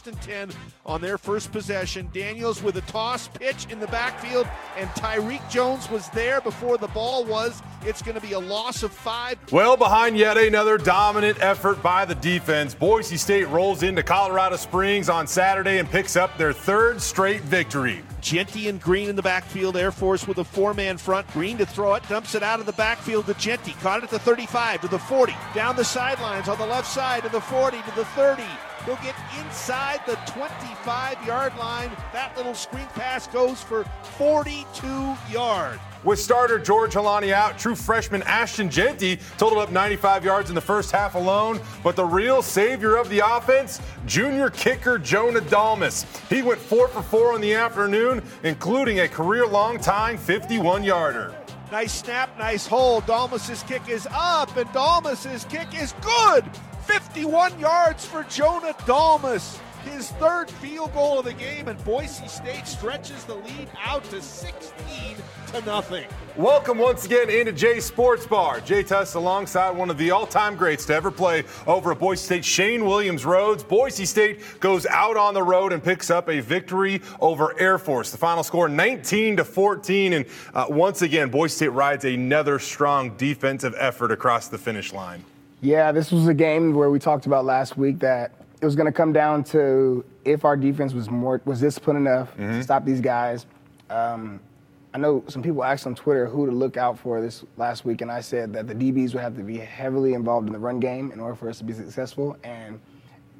[0.00, 0.50] first and 10
[0.86, 2.08] on their first possession.
[2.12, 4.46] Daniels with a toss pitch in the backfield,
[4.76, 7.62] and Tyreque Jones was there before the ball was.
[7.84, 9.38] It's going to be a loss of five.
[9.52, 15.08] Well, behind yet another dominant effort by the defense, Boise State rolls into Colorado Springs
[15.08, 18.02] on Saturday and picks up their third straight victory.
[18.20, 19.76] Jeanty and Green in the backfield.
[19.76, 21.26] Air Force with a four man front.
[21.28, 22.02] Green to throw it.
[22.08, 23.72] Dumps it out of the backfield to Jeanty.
[23.80, 25.34] Caught it at the 35 to the 40.
[25.54, 28.42] Down the sidelines on the left side to the 40 to the 30.
[28.84, 31.90] He'll get inside the 25 yard line.
[32.12, 33.84] That little screen pass goes for
[34.16, 35.80] 42 yards.
[36.02, 40.60] With starter George Holani out, true freshman Ashton Jeanty totaled up 95 yards in the
[40.60, 41.60] first half alone.
[41.84, 46.06] But the real savior of the offense, junior kicker Jonah Dalmas.
[46.30, 51.34] He went four for four in the afternoon, including a career long tying 51 yarder.
[51.70, 53.04] Nice snap, nice hold.
[53.06, 56.44] Dalmas's kick is up, and Dalmas's kick is good.
[56.90, 62.66] 51 yards for Jonah Dalmas his third field goal of the game, and Boise State
[62.66, 65.16] stretches the lead out to 16
[65.52, 66.06] to nothing.
[66.36, 68.60] Welcome once again into Jay Sports Bar.
[68.60, 72.44] Jay Tuss alongside one of the all-time greats to ever play over at Boise State,
[72.44, 73.62] Shane Williams Rhodes.
[73.62, 78.10] Boise State goes out on the road and picks up a victory over Air Force.
[78.10, 83.16] The final score 19 to 14, and uh, once again, Boise State rides another strong
[83.16, 85.24] defensive effort across the finish line.
[85.60, 88.86] Yeah, this was a game where we talked about last week that it was going
[88.86, 92.52] to come down to if our defense was more was disciplined enough mm-hmm.
[92.52, 93.46] to stop these guys.
[93.88, 94.40] Um,
[94.92, 98.00] I know some people asked on Twitter who to look out for this last week,
[98.00, 100.80] and I said that the DBs would have to be heavily involved in the run
[100.80, 102.36] game in order for us to be successful.
[102.42, 102.80] And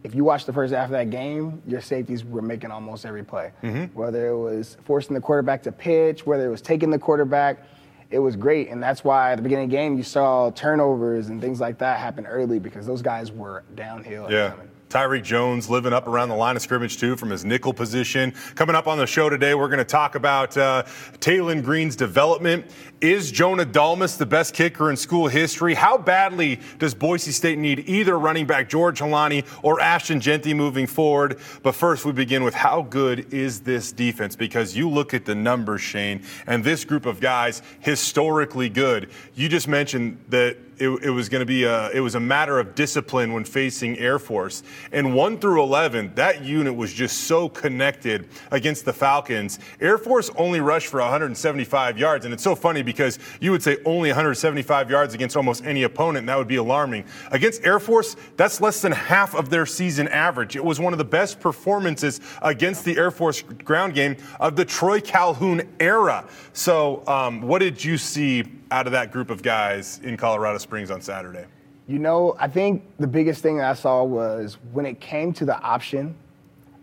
[0.04, 3.24] if you watch the first half of that game, your safeties were making almost every
[3.24, 3.50] play.
[3.62, 3.98] Mm-hmm.
[3.98, 7.64] Whether it was forcing the quarterback to pitch, whether it was taking the quarterback,
[8.10, 8.68] it was great.
[8.68, 11.78] And that's why at the beginning of the game, you saw turnovers and things like
[11.78, 14.30] that happen early because those guys were downhill.
[14.30, 14.54] Yeah.
[14.90, 18.34] Tyreque Jones living up around the line of scrimmage too from his nickel position.
[18.56, 20.82] Coming up on the show today, we're going to talk about uh,
[21.20, 22.66] Taylen Green's development.
[23.00, 25.72] Is Jonah Dalmas the best kicker in school history?
[25.72, 30.86] How badly does Boise State need either running back George Holani or Ashton Jeanty moving
[30.86, 31.38] forward?
[31.62, 34.36] But first, we begin with how good is this defense?
[34.36, 39.08] Because you look at the numbers, Shane, and this group of guys historically good.
[39.34, 42.58] You just mentioned that it, it was going to be a it was a matter
[42.58, 44.62] of discipline when facing Air Force.
[44.92, 49.58] And one through eleven, that unit was just so connected against the Falcons.
[49.80, 53.78] Air Force only rushed for 175 yards, and it's so funny because you would say
[53.84, 57.04] only 175 yards against almost any opponent, and that would be alarming.
[57.30, 60.56] Against Air Force, that's less than half of their season average.
[60.56, 64.64] It was one of the best performances against the Air Force ground game of the
[64.64, 66.26] Troy Calhoun era.
[66.52, 70.90] So, um, what did you see out of that group of guys in Colorado Springs
[70.90, 71.44] on Saturday?
[71.86, 75.60] You know, I think the biggest thing I saw was when it came to the
[75.60, 76.14] option,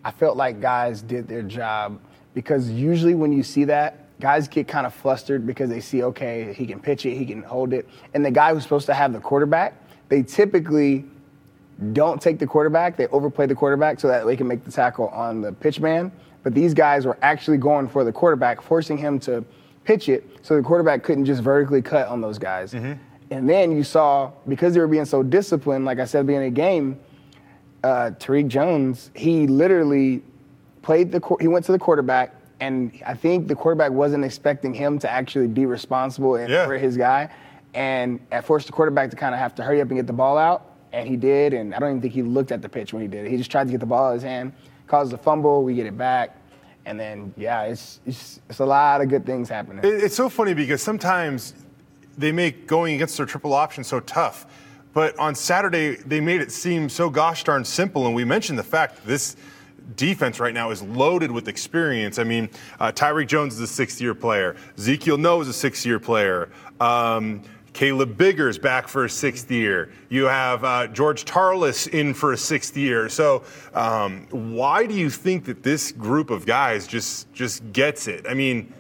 [0.03, 2.00] I felt like guys did their job
[2.34, 6.54] because usually when you see that, guys get kind of flustered because they see, okay,
[6.54, 7.88] he can pitch it, he can hold it.
[8.14, 9.74] And the guy who's supposed to have the quarterback,
[10.10, 11.06] they typically
[11.94, 12.98] don't take the quarterback.
[12.98, 16.12] They overplay the quarterback so that they can make the tackle on the pitch man.
[16.44, 19.44] But these guys were actually going for the quarterback, forcing him to
[19.84, 22.74] pitch it so the quarterback couldn't just vertically cut on those guys.
[22.74, 22.94] Mm-hmm.
[23.30, 26.50] And then you saw, because they were being so disciplined, like I said being the
[26.50, 27.00] beginning of the game,
[27.84, 30.24] uh, Tyreque Jones, he literally
[30.82, 35.00] played the, he went to the quarterback, and I think the quarterback wasn't expecting him
[35.00, 36.66] to actually be responsible yeah.
[36.66, 37.29] for his guy,
[37.73, 40.13] and it forced the quarterback to kind of have to hurry up and get the
[40.13, 42.94] ball out, and he did, and I don't even think he looked at the pitch
[42.94, 43.31] when he did it.
[43.31, 44.53] He just tried to get the ball out of his hand,
[44.88, 46.35] caused a fumble, we get it back,
[46.85, 49.81] and then yeah, it's it's, it's a lot of good things happening.
[49.84, 51.53] It's so funny because sometimes
[52.18, 54.47] they make going against their triple option so tough.
[54.94, 58.07] But on Saturday, they made it seem so gosh darn simple.
[58.07, 59.35] And we mentioned the fact that this
[59.95, 62.19] defense right now is loaded with experience.
[62.19, 62.50] I mean,
[62.80, 66.50] uh, Tyreque Jones is a sixth year player, Ezekiel Noa is a six year player.
[66.80, 67.42] Um,
[67.78, 69.92] Caleb Biggers back for a sixth year.
[70.10, 73.07] You have uh, George Tarlas in for a sixth year.
[73.07, 73.44] So,
[73.75, 78.25] um, why do you think that this group of guys just just gets it?
[78.28, 78.74] I mean,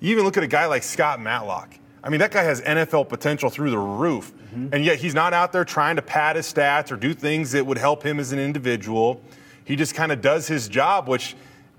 [0.00, 1.72] you even look at a guy like Scott Matlock.
[2.04, 4.68] I mean, that guy has NFL potential through the roof, mm-hmm.
[4.74, 7.64] and yet he's not out there trying to pad his stats or do things that
[7.64, 9.22] would help him as an individual.
[9.64, 11.36] He just kind of does his job, which,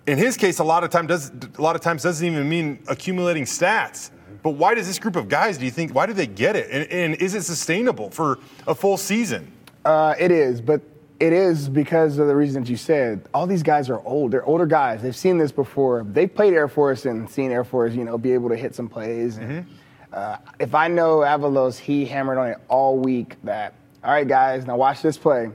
[0.07, 2.79] in his case, a lot of time does a lot of times doesn't even mean
[2.87, 4.11] accumulating stats.
[4.41, 6.69] But why does this group of guys, do you think, why do they get it?
[6.69, 9.51] And, and is it sustainable for a full season?
[9.85, 10.81] Uh, it is, but
[11.21, 13.29] it is because of the reasons you said.
[13.33, 14.31] All these guys are old.
[14.31, 15.01] They're older guys.
[15.01, 16.03] They've seen this before.
[16.03, 18.89] They've played Air Force and seen Air Force, you know, be able to hit some
[18.89, 19.37] plays.
[19.37, 19.51] Mm-hmm.
[19.51, 19.65] And,
[20.11, 24.65] uh, if I know Avalos, he hammered on it all week that, all right, guys,
[24.65, 25.49] now watch this play.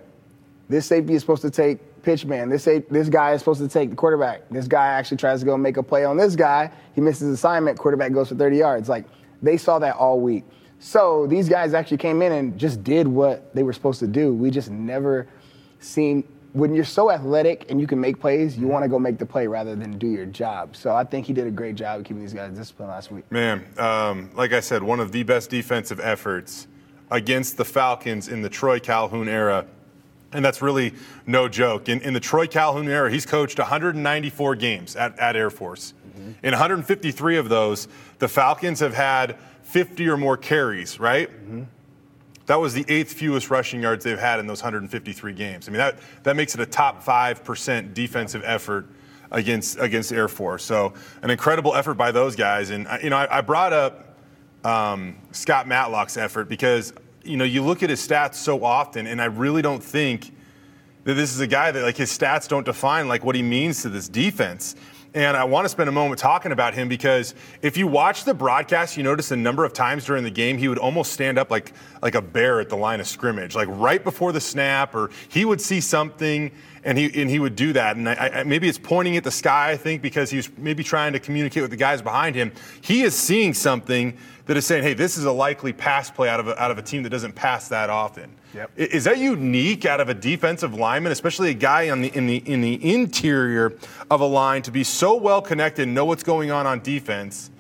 [0.71, 1.79] This safety is supposed to take
[2.09, 2.49] pitch man.
[2.49, 4.49] This this guy is supposed to take the quarterback.
[4.49, 6.71] This guy actually tries to go make a play on this guy.
[6.95, 7.79] He misses assignment.
[7.79, 8.89] Quarterback goes for 30 yards.
[8.89, 9.05] Like
[9.43, 10.45] they saw that all week.
[10.79, 14.33] So these guys actually came in and just did what they were supposed to do.
[14.33, 15.29] We just never
[15.81, 16.25] seen
[16.55, 19.27] when you're so athletic and you can make plays, you want to go make the
[19.27, 20.77] play rather than do your job.
[20.77, 23.31] So I think he did a great job keeping these guys disciplined last week.
[23.31, 26.69] Man, um, like I said, one of the best defensive efforts
[27.11, 29.67] against the Falcons in the Troy Calhoun era.
[30.33, 30.93] And that's really
[31.27, 31.89] no joke.
[31.89, 35.95] In, in the Troy Calhoun era, he's coached 194 games at, at Air Force.
[36.11, 36.47] Mm-hmm.
[36.47, 37.89] In 153 of those,
[38.19, 41.31] the Falcons have had 50 or more carries, right?
[41.31, 41.63] Mm-hmm.
[42.47, 45.69] That was the eighth fewest rushing yards they've had in those 153 games.
[45.69, 48.87] I mean, that, that makes it a top 5% defensive effort
[49.31, 50.65] against against Air Force.
[50.65, 52.71] So an incredible effort by those guys.
[52.71, 54.17] And you know, I, I brought up
[54.65, 56.93] um, Scott Matlock's effort because
[57.29, 60.33] you know you look at his stats so often, and I really don't think
[61.05, 63.83] that this is a guy that like his stats don't define like what he means
[63.83, 64.75] to this defense.
[65.15, 68.35] And I want to spend a moment talking about him because if you watch the
[68.35, 71.51] broadcast, you notice a number of times during the game he would almost stand up
[71.51, 71.73] like
[72.03, 75.47] like a bear at the line of scrimmage, like right before the snap, or he
[75.47, 76.53] would see something
[76.85, 77.97] and he and he would do that.
[77.97, 80.85] And I, I, maybe it's pointing at the sky, I think, because he was maybe
[80.85, 82.53] trying to communicate with the guys behind him.
[82.83, 84.17] He is seeing something
[84.49, 86.79] that is saying, "Hey, this is a likely pass play out of a, out of
[86.79, 88.71] a team that doesn't pass that often." Yep.
[88.77, 92.37] Is that unique out of a defensive lineman, especially a guy on the, in, the,
[92.39, 93.75] in the interior
[94.11, 97.51] of a line, to be so well connected and know what's going on on defense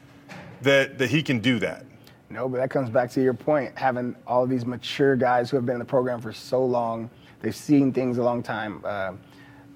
[0.62, 1.84] that, that he can do that?
[2.30, 3.76] No, but that comes back to your point.
[3.76, 7.10] Having all of these mature guys who have been in the program for so long,
[7.40, 8.80] they've seen things a long time.
[8.84, 9.12] Uh,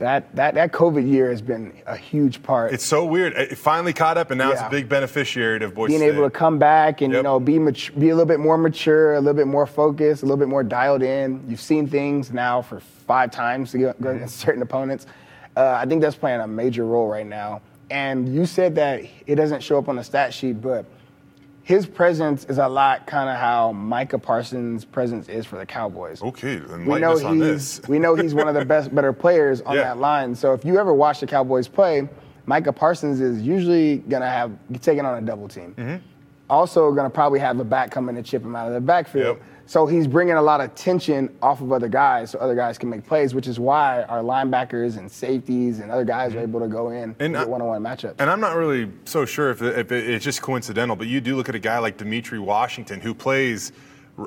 [0.03, 2.73] that, that, that COVID year has been a huge part.
[2.73, 3.35] It's so weird.
[3.35, 4.55] It finally caught up, and now yeah.
[4.55, 6.15] it's a big beneficiary of Boise Being State.
[6.15, 7.21] able to come back and yep.
[7.21, 10.23] you know be mature, be a little bit more mature, a little bit more focused,
[10.23, 11.45] a little bit more dialed in.
[11.49, 14.27] You've seen things now for five times against mm-hmm.
[14.27, 15.07] certain opponents.
[15.57, 17.63] Uh, I think that's playing a major role right now.
[17.91, 20.85] And you said that it doesn't show up on the stat sheet, but–
[21.63, 26.21] his presence is a lot kind of how Micah Parsons' presence is for the Cowboys.
[26.21, 29.83] Okay, we know he's we know he's one of the best, better players on yeah.
[29.83, 30.35] that line.
[30.35, 32.09] So if you ever watch the Cowboys play,
[32.47, 35.75] Micah Parsons is usually gonna have taken on a double team.
[35.79, 35.97] Mm-hmm.
[36.51, 39.39] Also, gonna probably have a back coming to chip him out of the backfield.
[39.39, 39.47] Yep.
[39.67, 42.91] So he's bringing a lot of tension off of other guys so other guys can
[42.91, 46.49] make plays, which is why our linebackers and safeties and other guys are mm-hmm.
[46.49, 48.17] able to go in and get one-on-one matchups.
[48.19, 51.37] And I'm not really so sure if, it, if it's just coincidental, but you do
[51.37, 53.73] look at a guy like Demetri Washington who plays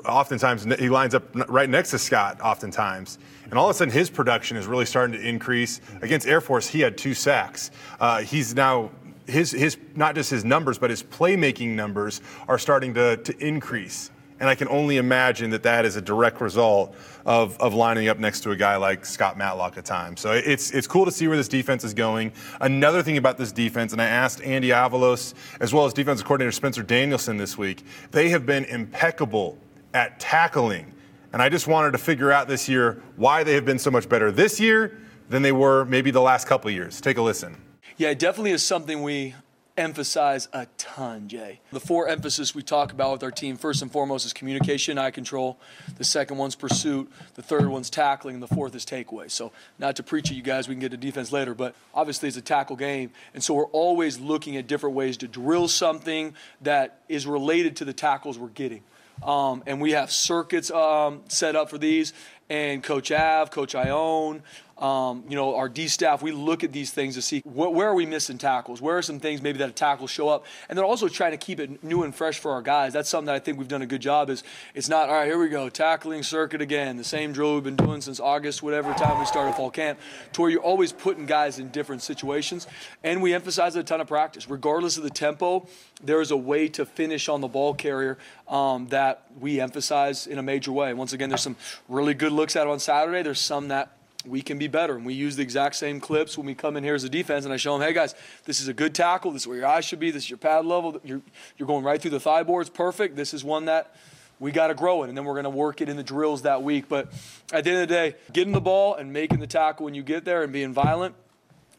[0.04, 3.18] oftentimes he lines up right next to Scott oftentimes.
[3.44, 5.80] And all of a sudden his production is really starting to increase.
[6.02, 7.70] Against Air Force, he had two sacks.
[8.00, 8.90] Uh, he's now
[9.26, 14.10] his his not just his numbers, but his playmaking numbers are starting to, to increase.
[14.38, 16.94] And I can only imagine that that is a direct result
[17.24, 20.20] of, of lining up next to a guy like Scott Matlock at times.
[20.20, 22.32] So it's, it's cool to see where this defense is going.
[22.60, 26.52] Another thing about this defense, and I asked Andy Avalos as well as defensive coordinator
[26.52, 29.58] Spencer Danielson this week, they have been impeccable
[29.94, 30.92] at tackling.
[31.32, 34.08] And I just wanted to figure out this year why they have been so much
[34.08, 34.98] better this year
[35.28, 37.00] than they were maybe the last couple years.
[37.00, 37.56] Take a listen.
[37.96, 39.34] Yeah, it definitely is something we
[39.76, 41.60] emphasize a ton, Jay.
[41.72, 45.10] The four emphasis we talk about with our team, first and foremost, is communication, eye
[45.10, 45.58] control.
[45.98, 47.10] The second one's pursuit.
[47.34, 48.34] The third one's tackling.
[48.36, 49.30] And the fourth is takeaway.
[49.30, 52.28] So, not to preach at you guys, we can get to defense later, but obviously
[52.28, 53.10] it's a tackle game.
[53.34, 57.84] And so, we're always looking at different ways to drill something that is related to
[57.84, 58.82] the tackles we're getting.
[59.22, 62.12] Um, and we have circuits um, set up for these.
[62.48, 64.42] And Coach Av, Coach Ione,
[64.78, 67.88] um, you know, our D staff, we look at these things to see wh- where
[67.88, 68.82] are we missing tackles?
[68.82, 70.44] Where are some things maybe that a tackle show up?
[70.68, 72.92] And then also trying to keep it new and fresh for our guys.
[72.92, 74.28] That's something that I think we've done a good job.
[74.28, 75.26] Is it's not all right.
[75.26, 76.96] Here we go, tackling circuit again.
[76.96, 79.98] The same drill we've been doing since August, whatever time we started fall camp.
[80.34, 82.66] To where you're always putting guys in different situations,
[83.02, 85.66] and we emphasize a ton of practice, regardless of the tempo.
[86.02, 88.18] There is a way to finish on the ball carrier
[88.48, 90.92] um, that we emphasize in a major way.
[90.92, 91.56] Once again, there's some
[91.88, 93.22] really good looks at on Saturday.
[93.22, 93.92] There's some that
[94.26, 94.96] we can be better.
[94.96, 97.44] And we use the exact same clips when we come in here as a defense,
[97.44, 98.14] and I show them, hey guys,
[98.44, 99.32] this is a good tackle.
[99.32, 100.10] This is where your eyes should be.
[100.10, 101.00] This is your pad level.
[101.04, 101.22] You're,
[101.58, 102.70] you're going right through the thigh boards.
[102.70, 103.16] Perfect.
[103.16, 103.94] This is one that
[104.38, 106.42] we got to grow it, and then we're going to work it in the drills
[106.42, 106.88] that week.
[106.88, 107.12] But
[107.52, 110.02] at the end of the day, getting the ball and making the tackle when you
[110.02, 111.14] get there and being violent–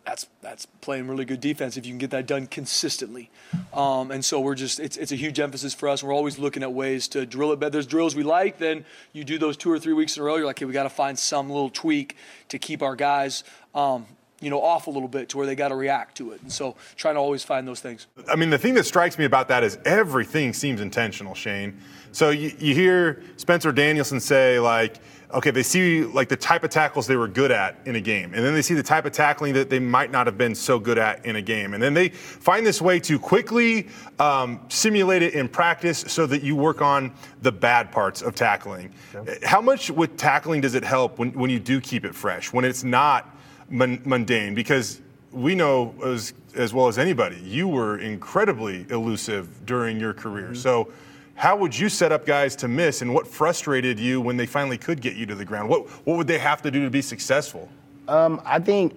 [0.08, 3.30] that's that's playing really good defense if you can get that done consistently.
[3.74, 6.02] Um, and so we're just it's it's a huge emphasis for us.
[6.02, 7.72] We're always looking at ways to drill it better.
[7.72, 10.38] There's drills we like, then you do those two or three weeks in a row.
[10.38, 12.16] You're like, hey, we got to find some little tweak
[12.48, 13.44] to keep our guys
[13.76, 14.06] um,
[14.40, 16.42] you know, off a little bit to where they got to react to it.
[16.42, 18.08] And so trying to always find those things.
[18.30, 21.78] I mean, the thing that strikes me about that is everything seems intentional, Shane.
[22.12, 25.00] So you, you hear Spencer Danielson say, like,
[25.34, 28.34] okay, they see like the type of tackles they were good at in a game,
[28.34, 30.79] and then they see the type of tackling that they might not have been so
[30.79, 33.88] good at in a game, and then they find this way to quickly
[34.19, 38.91] um, simulate it in practice so that you work on the bad parts of tackling.
[39.13, 39.38] Okay.
[39.43, 42.63] How much with tackling does it help when, when you do keep it fresh, when
[42.63, 43.36] it's not
[43.69, 44.55] mundane?
[44.55, 50.48] Because we know as, as well as anybody, you were incredibly elusive during your career.
[50.48, 50.55] Mm-hmm.
[50.55, 50.91] So
[51.38, 54.77] how would you set up guys to miss, and what frustrated you when they finally
[54.77, 55.70] could get you to the ground?
[55.70, 57.70] What what would they have to do to be successful?
[58.08, 58.96] Um, I think,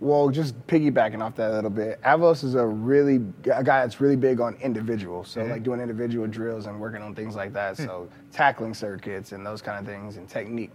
[0.00, 4.00] well, just piggybacking off that a little bit, Avos is a really a guy that's
[4.00, 5.28] really big on individuals.
[5.28, 5.50] So mm-hmm.
[5.50, 7.74] like doing individual drills and working on things like that.
[7.74, 7.84] Mm-hmm.
[7.84, 10.72] So tackling circuits and those kind of things and technique.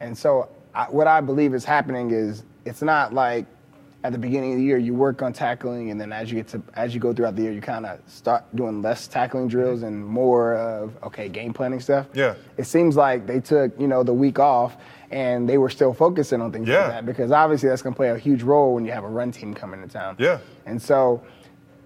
[0.00, 3.46] And so I, what I believe is happening is it's not like
[4.04, 6.46] at the beginning of the year you work on tackling and then as you get
[6.46, 9.78] to as you go throughout the year you kind of start doing less tackling drills
[9.78, 9.88] mm-hmm.
[9.88, 12.06] and more of okay game planning stuff.
[12.12, 12.34] Yeah.
[12.58, 14.76] It seems like they took you know the week off
[15.10, 16.80] and they were still focusing on things yeah.
[16.80, 19.08] like that because obviously that's going to play a huge role when you have a
[19.08, 20.16] run team coming to town.
[20.18, 20.38] Yeah.
[20.66, 21.24] And so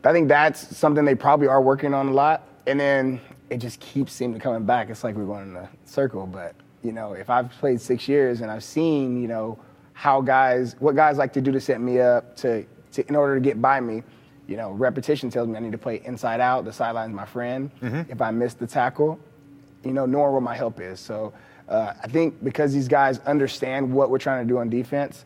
[0.04, 3.20] i think that's something they probably are working on a lot and then
[3.50, 4.90] it just keeps seeming coming back.
[4.90, 8.40] It's like we're going in a circle but you know if i've played six years
[8.40, 9.58] and i've seen you know
[9.98, 13.34] how guys, what guys like to do to set me up to, to in order
[13.34, 14.04] to get by me.
[14.46, 16.64] You know, repetition tells me I need to play inside out.
[16.64, 17.68] The sideline's my friend.
[17.82, 18.12] Mm-hmm.
[18.12, 19.18] If I miss the tackle,
[19.82, 21.00] you know, knowing where my help is.
[21.00, 21.32] So
[21.68, 25.24] uh, I think because these guys understand what we're trying to do on defense,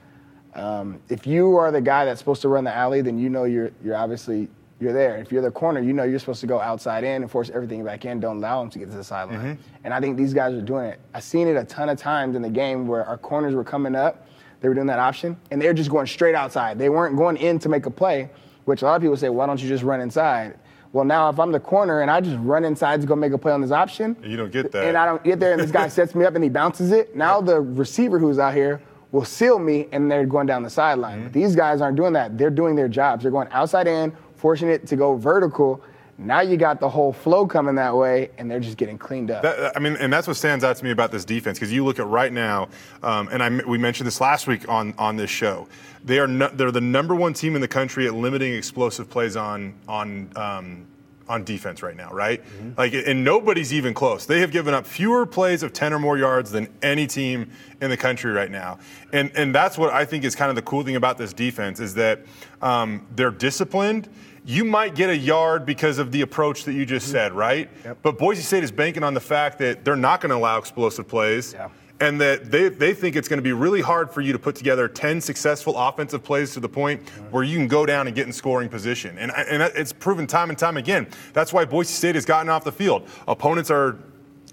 [0.55, 3.45] um, if you are the guy that's supposed to run the alley, then you know
[3.45, 4.49] you're you're obviously
[4.81, 5.19] you're there.
[5.19, 7.85] If you're the corner, you know you're supposed to go outside in and force everything
[7.85, 8.21] back in.
[8.21, 9.39] Don't allow them to get to the sideline.
[9.39, 9.63] Mm-hmm.
[9.85, 10.99] And I think these guys are doing it.
[11.13, 13.95] I've seen it a ton of times in the game where our corners were coming
[13.95, 14.29] up
[14.63, 16.79] they were doing that option, and they were just going straight outside.
[16.79, 18.31] They weren't going in to make a play,
[18.65, 20.57] which a lot of people say, why don't you just run inside?
[20.93, 23.39] Well, now if I'm the corner and I just run inside to go make a
[23.39, 25.73] play on this option, you don't get that, and I don't get there, and this
[25.73, 27.17] guy sets me up and he bounces it.
[27.17, 31.25] Now the receiver who's out here will seal me, and they're going down the sideline.
[31.25, 31.33] Mm-hmm.
[31.33, 32.39] These guys aren't doing that.
[32.39, 33.23] They're doing their jobs.
[33.23, 35.83] They're going outside in, forcing it to go vertical,
[36.27, 39.43] now you got the whole flow coming that way, and they're just getting cleaned up.
[39.43, 41.85] That, I mean, and that's what stands out to me about this defense because you
[41.85, 42.69] look at right now,
[43.03, 45.69] um, and I, we mentioned this last week on on this show.
[46.05, 49.37] They are no, they're the number one team in the country at limiting explosive plays
[49.37, 50.31] on on.
[50.37, 50.87] Um,
[51.29, 52.45] on defense right now, right?
[52.45, 52.71] Mm-hmm.
[52.77, 54.27] Like, and nobody's even close.
[54.27, 57.51] They have given up fewer plays of 10 or more yards than any team
[57.81, 58.79] in the country right now.
[59.13, 61.81] And, and that's what I think is kind of the cool thing about this defense
[61.81, 62.21] is that
[62.61, 64.09] um, they're disciplined
[64.45, 67.13] you might get a yard because of the approach that you just mm-hmm.
[67.13, 67.71] said, right?
[67.85, 67.99] Yep.
[68.03, 71.07] But Boise State is banking on the fact that they're not going to allow explosive
[71.09, 71.53] plays.
[71.53, 71.69] Yeah.
[72.01, 74.57] And that they, they think it's going to be really hard for you to put
[74.57, 77.27] together 10 successful offensive plays to the point mm-hmm.
[77.27, 79.17] where you can go down and get in scoring position.
[79.19, 81.07] And, and it's proven time and time again.
[81.33, 83.09] That's why Boise State has gotten off the field.
[83.29, 83.99] Opponents are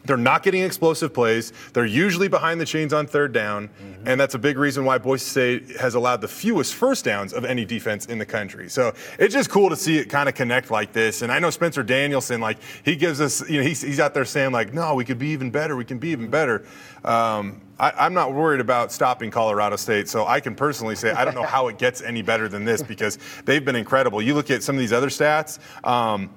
[0.05, 1.51] they're not getting explosive plays.
[1.73, 4.07] They're usually behind the chains on third down, mm-hmm.
[4.07, 7.45] and that's a big reason why Boise State has allowed the fewest first downs of
[7.45, 8.69] any defense in the country.
[8.69, 11.21] So it's just cool to see it kind of connect like this.
[11.21, 14.25] And I know Spencer Danielson, like he gives us, you know, he's, he's out there
[14.25, 15.75] saying like, no, we could be even better.
[15.75, 16.65] We can be even better.
[17.03, 21.23] Um, I, am not worried about stopping Colorado State, so I can personally say I
[21.23, 24.21] don't know how it gets any better than this because they've been incredible.
[24.21, 25.59] You look at some of these other stats.
[25.87, 26.29] Um,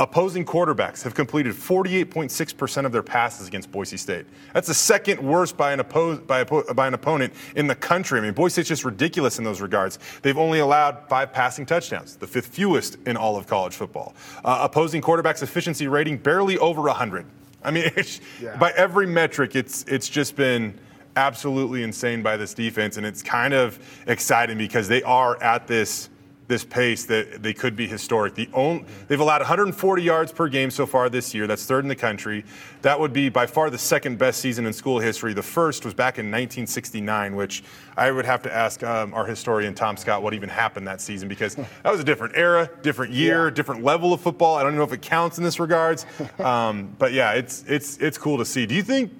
[0.00, 4.24] Opposing quarterbacks have completed 48.6% of their passes against Boise State.
[4.54, 5.82] That's the second worst by an,
[6.26, 8.18] by, a, by an opponent in the country.
[8.18, 9.98] I mean, Boise State's just ridiculous in those regards.
[10.22, 14.14] They've only allowed five passing touchdowns, the fifth fewest in all of college football.
[14.42, 17.26] Uh, opposing quarterbacks' efficiency rating barely over 100.
[17.62, 17.90] I mean,
[18.40, 18.56] yeah.
[18.56, 20.80] by every metric, it's it's just been
[21.16, 26.08] absolutely insane by this defense, and it's kind of exciting because they are at this
[26.50, 28.34] this pace that they could be historic.
[28.34, 31.46] The only, they've allowed 140 yards per game so far this year.
[31.46, 32.44] That's third in the country.
[32.82, 35.32] That would be by far the second best season in school history.
[35.32, 37.62] The first was back in 1969, which
[37.96, 41.28] I would have to ask um, our historian Tom Scott what even happened that season
[41.28, 43.54] because that was a different era, different year, yeah.
[43.54, 44.56] different level of football.
[44.56, 46.04] I don't know if it counts in this regards,
[46.40, 48.66] um, but yeah, it's it's it's cool to see.
[48.66, 49.12] Do you think?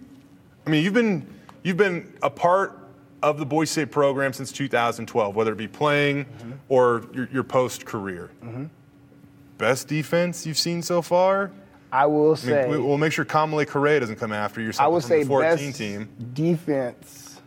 [0.66, 1.26] I mean, you've been
[1.62, 2.79] you've been a part
[3.22, 6.52] of the Boise State program since 2012, whether it be playing mm-hmm.
[6.68, 8.30] or your, your post career.
[8.42, 8.64] Mm-hmm.
[9.58, 11.50] Best defense you've seen so far?
[11.92, 12.64] I will say.
[12.64, 14.72] I mean, we'll make sure Kamalei Correa doesn't come after you.
[14.78, 16.08] I will say 14 best team.
[16.32, 17.40] defense.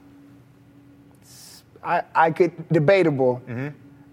[1.83, 3.41] I, I could debatable.
[3.47, 3.69] Mm-hmm.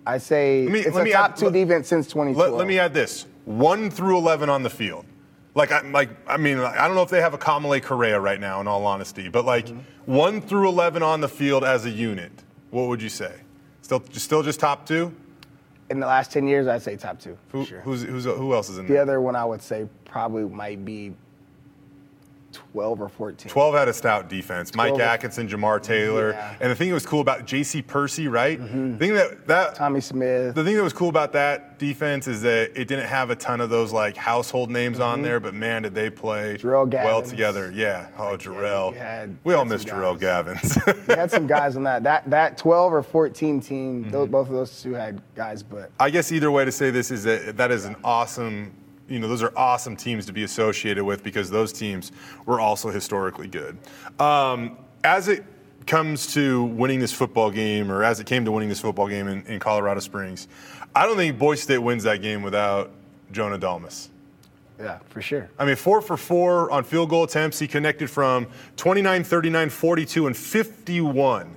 [0.06, 2.52] I say me, it's a top add, two let, defense since 2012.
[2.52, 5.04] Let, let me add this: one through 11 on the field.
[5.54, 8.38] Like, I, like, I mean, I don't know if they have a Kamalei Correa right
[8.38, 9.80] now, in all honesty, but like mm-hmm.
[10.12, 12.32] one through 11 on the field as a unit,
[12.70, 13.34] what would you say?
[13.82, 15.12] Still, still just top two.
[15.90, 17.36] In the last 10 years, I'd say top two.
[17.50, 17.80] Who, sure.
[17.80, 19.02] who's, who's, who else is in The there?
[19.02, 21.14] other one I would say probably might be
[22.52, 23.50] 12 or 14.
[23.50, 24.74] 12 had a stout defense.
[24.74, 25.00] Mike 12.
[25.00, 26.30] Atkinson, Jamar Taylor.
[26.32, 26.56] Yeah.
[26.60, 27.82] And the thing that was cool about J.C.
[27.82, 28.58] Percy, right?
[28.58, 30.54] The thing that, that Tommy Smith.
[30.54, 33.60] the thing that was cool about that defense is that it didn't have a ton
[33.60, 36.92] of those like household names on there, but man, did they play Mm-hmm.
[37.04, 37.72] Well together.
[37.74, 38.08] Yeah.
[38.18, 39.36] Oh, Jerrell.
[39.44, 40.76] we all miss Jerrell Gavins.
[41.08, 42.02] We had some guys on that.
[42.02, 44.10] That that 12 or 14 team, Mm-hmm.
[44.10, 47.10] those, both of those two had guys, but I guess either way to say this
[47.10, 48.72] is that that is an awesome,
[49.10, 52.12] you know, those are awesome teams to be associated with because those teams
[52.46, 53.76] were also historically good.
[54.18, 55.44] Um, as it
[55.86, 59.26] comes to winning this football game, or as it came to winning this football game
[59.28, 60.46] in, in Colorado Springs,
[60.94, 62.90] I don't think Boise State wins that game without
[63.32, 64.10] Jonah Dalmas.
[64.78, 65.50] yeah, for sure.
[65.58, 67.58] I mean, four for four on field goal attempts.
[67.58, 71.56] He connected from 29, 39, 42, and 51.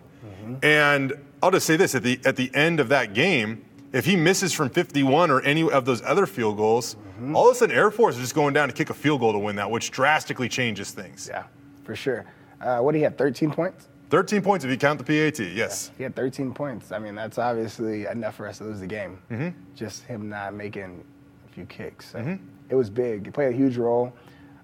[0.62, 4.16] And I'll just say this at the at the end of that game, if he
[4.16, 6.98] misses from 51 or any of those other field goals,
[7.34, 9.32] all of a sudden Air Force is just going down to kick a field goal
[9.32, 11.30] to win that, which drastically changes things.
[11.32, 11.44] Yeah,
[11.84, 12.26] for sure.
[12.60, 13.18] Uh, what do you have?
[13.18, 13.88] 13 points?
[14.10, 15.40] 13 points if you count the PAT.
[15.54, 15.92] Yes.
[15.98, 16.92] He had 13 points.
[16.92, 19.20] I mean, that's obviously enough for us to lose the game.
[19.32, 19.50] Mm-hmm.
[19.76, 21.04] Just him not making
[21.48, 22.12] a few kicks.
[22.12, 22.38] So
[22.70, 23.28] It was big.
[23.28, 24.14] It played a huge role.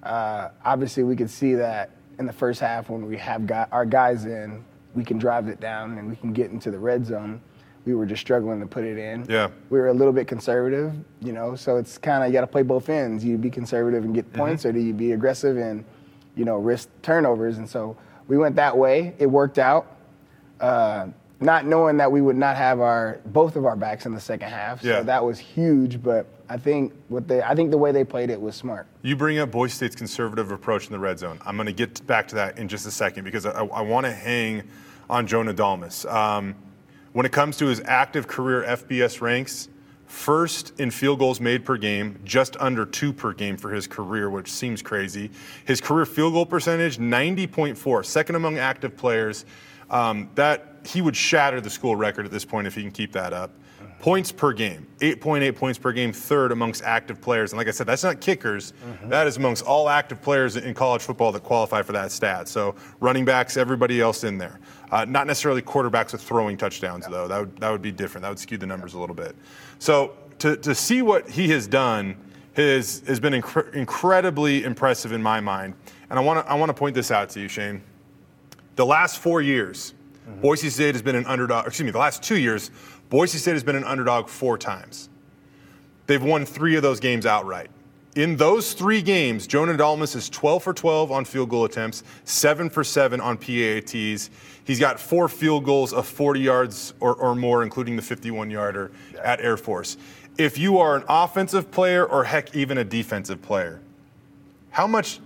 [0.04, 3.86] Uh, obviously, we could see that in the first half when we have got our
[3.86, 7.42] guys in, we can drive it down and we can get into the red zone.
[7.90, 9.26] We were just struggling to put it in.
[9.28, 9.50] Yeah.
[9.72, 12.48] We were a little bit conservative, you know, so it's kind of, you got to
[12.48, 13.26] play both ends.
[13.26, 15.84] You be conservative and get points, or do you be aggressive and,
[16.36, 17.58] you know, risk turnovers?
[17.58, 19.16] And so we went that way.
[19.18, 19.98] It worked out
[20.60, 21.08] uh,
[21.40, 24.50] not knowing that we would not have our both of our backs in the second
[24.50, 24.84] half.
[24.84, 25.00] Yeah.
[25.00, 26.04] So that was huge.
[26.04, 28.86] But I think what they I think the way they played it was smart.
[29.02, 31.40] You bring up Boise State's conservative approach in the red zone.
[31.44, 34.06] I'm going to get back to that in just a second because I, I want
[34.06, 34.62] to hang
[35.10, 36.06] on Jonah Dalmas.
[36.06, 36.54] Um,
[37.14, 39.70] when it comes to his active career FBS ranks,
[40.06, 44.30] first in field goals made per game, just under two per game for his career,
[44.30, 45.30] which seems crazy.
[45.66, 49.46] His career field goal percentage, 90.4, second among active players.
[49.90, 53.12] Um, that he would shatter the school record at this point if he can keep
[53.14, 53.52] that up.
[54.00, 57.52] Points per game, 8.8 points per game, third amongst active players.
[57.52, 58.72] And like I said, that's not kickers.
[59.04, 62.48] That is amongst all active players in college football that qualify for that stat.
[62.48, 64.62] So running backs, everybody else in there.
[64.90, 67.28] Uh, not necessarily quarterbacks with throwing touchdowns, though.
[67.28, 68.22] That would, that would be different.
[68.22, 69.36] That would skew the numbers a little bit.
[69.80, 72.16] So to, to see what he has done
[72.54, 75.74] has, has been incre- incredibly impressive in my mind.
[76.10, 77.84] And I want to I wanna point this out to you, Shane.
[78.76, 79.94] The last four years,
[80.30, 80.42] Mm-hmm.
[80.42, 81.68] Boise State has been an underdog.
[81.68, 82.72] Excuse me, the last two years,
[83.10, 85.10] Boise State has been an underdog four times.
[86.08, 87.70] They've won three of those games outright.
[88.16, 92.70] In those three games, Jonah Dalmas is 12 for 12 on field goal attempts, 7
[92.70, 94.30] for 7 on PATs.
[94.66, 98.92] He's got four field goals of 40 yards or, or more, including the 51 yarder
[99.24, 99.98] at Air Force.
[100.38, 103.80] If you are an offensive player or heck, even a defensive player,
[104.72, 105.20] how much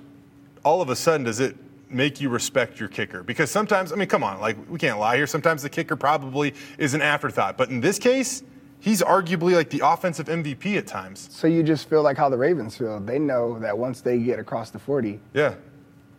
[0.65, 1.55] all of a sudden does it
[1.93, 3.23] make you respect your kicker?
[3.23, 5.27] Because sometimes, I mean, come on, like we can't lie here.
[5.27, 8.43] Sometimes the kicker probably is an afterthought, but in this case,
[8.79, 11.27] he's arguably like the offensive MVP at times.
[11.31, 12.99] So you just feel like how the Ravens feel.
[12.99, 15.55] They know that once they get across the 40, Yeah,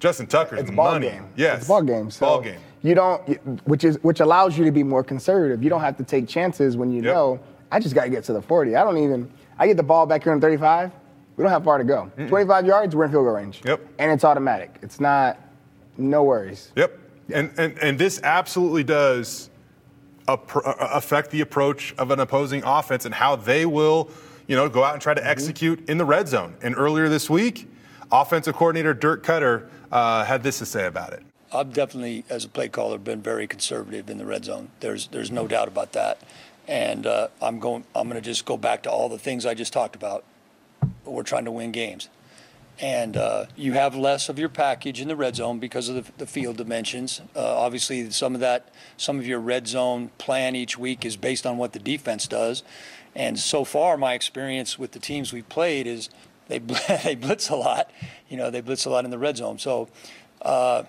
[0.01, 1.09] Justin Tucker's it's ball money.
[1.09, 1.29] game.
[1.37, 2.11] Yes, it's ball game.
[2.11, 2.61] So ball game.
[2.83, 3.21] You don't,
[3.67, 5.63] which is which allows you to be more conservative.
[5.63, 7.15] You don't have to take chances when you Yep.
[7.15, 7.41] know
[7.73, 8.77] I just got to get to the 40.
[8.77, 9.31] I don't even.
[9.59, 10.93] I get the ball back here on 35.
[11.37, 12.11] We don't have far to go.
[12.29, 13.61] 25 yards, we're in field goal range.
[13.65, 13.81] Yep.
[13.99, 14.77] And it's automatic.
[14.83, 15.39] It's not.
[15.97, 16.73] No worries.
[16.77, 16.99] Yep.
[17.33, 19.49] And, and, and this absolutely does
[20.29, 24.11] appro- uh, affect the approach of an opposing offense and how they will,
[24.47, 25.31] you know, go out and try to Mm-hmm.
[25.31, 26.55] execute in the red zone.
[26.63, 27.69] And earlier this week,
[28.13, 31.23] offensive coordinator Dirk Koetter uh, had this to say about it.
[31.53, 34.71] I've definitely, as a play caller, been very conservative in the red zone.
[34.81, 36.19] There's there's no doubt about that,
[36.67, 37.85] and uh, I'm going.
[37.95, 40.25] I'm going to just go back to all the things I just talked about.
[41.05, 42.09] We're trying to win games,
[42.81, 46.13] and uh, you have less of your package in the red zone because of the,
[46.19, 47.21] the field dimensions.
[47.35, 51.47] Uh, obviously, some of that, some of your red zone plan each week is based
[51.47, 52.63] on what the defense does,
[53.15, 56.11] and so far, my experience with the teams we've played is
[56.49, 56.59] they
[57.05, 57.91] they blitz a lot.
[58.29, 59.59] You know, they blitz a lot in the red zone.
[59.59, 59.89] So.
[60.43, 60.85] Uh,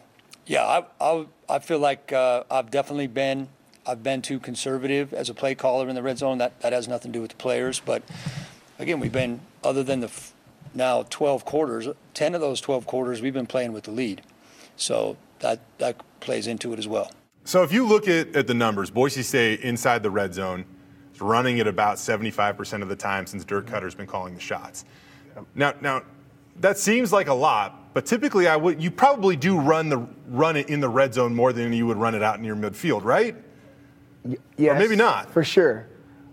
[0.47, 3.47] yeah, I, I, I feel like uh, I've definitely been
[3.87, 6.37] I've been too conservative as a play caller in the red zone.
[6.39, 8.03] That that has nothing to do with the players, but
[8.79, 10.11] again, we've been other than the
[10.75, 14.21] now 12 quarters, 10 of those 12 quarters we've been playing with the lead,
[14.75, 17.11] so that that plays into it as well.
[17.43, 20.65] So if you look at, at the numbers, Boise State inside the red zone
[21.13, 24.85] is running at about 75% of the time since Dirk Koetter's been calling the shots.
[25.53, 26.01] Now, now
[26.57, 30.55] that seems like a lot, but typically I would you probably do run the run
[30.55, 33.03] it in the red zone more than you would run it out in your midfield,
[33.03, 33.35] right?
[34.23, 35.31] Y- yes, maybe not.
[35.31, 35.87] For sure.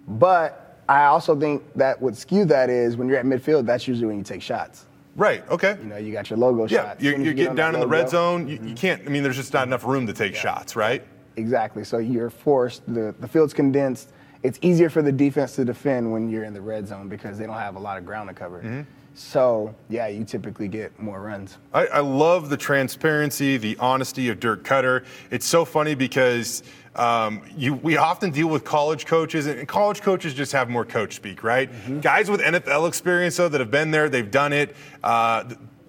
[0.09, 4.07] But I also think that what skew that is when you're at midfield, that's usually
[4.07, 4.87] when you take shots.
[5.15, 5.49] Right.
[5.51, 5.77] Okay.
[5.83, 7.03] You know, you got your logo Yeah, shots.
[7.03, 8.49] you're, As soon as you're you get getting down in the red zone.
[8.49, 9.03] You, you can't.
[9.07, 11.05] I mean, there's just not enough room to take shots, right?
[11.37, 11.85] Exactly.
[11.85, 12.83] So you're forced.
[12.93, 14.11] The the field's condensed.
[14.43, 17.47] It's easier for the defense to defend when you're in the red zone because they
[17.47, 18.59] don't have a lot of ground to cover.
[18.59, 18.81] Mm-hmm.
[19.15, 21.59] So yeah, you typically get more runs.
[21.75, 25.05] I, I love the transparency, the honesty of Dirk Koetter.
[25.31, 26.63] It's so funny because
[26.95, 31.15] um, you, we often deal with college coaches, and college coaches just have more coach
[31.15, 31.71] speak, right?
[32.03, 34.77] Guys with NFL experience, though, that have been there, they've done it.
[35.03, 35.45] Uh,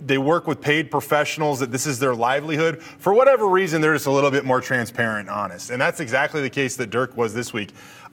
[0.06, 2.82] they work with paid professionals that this is their livelihood.
[2.82, 5.70] For whatever reason, they're just a little bit more transparent and honest.
[5.70, 7.72] And that's exactly the case that Dirk was this week.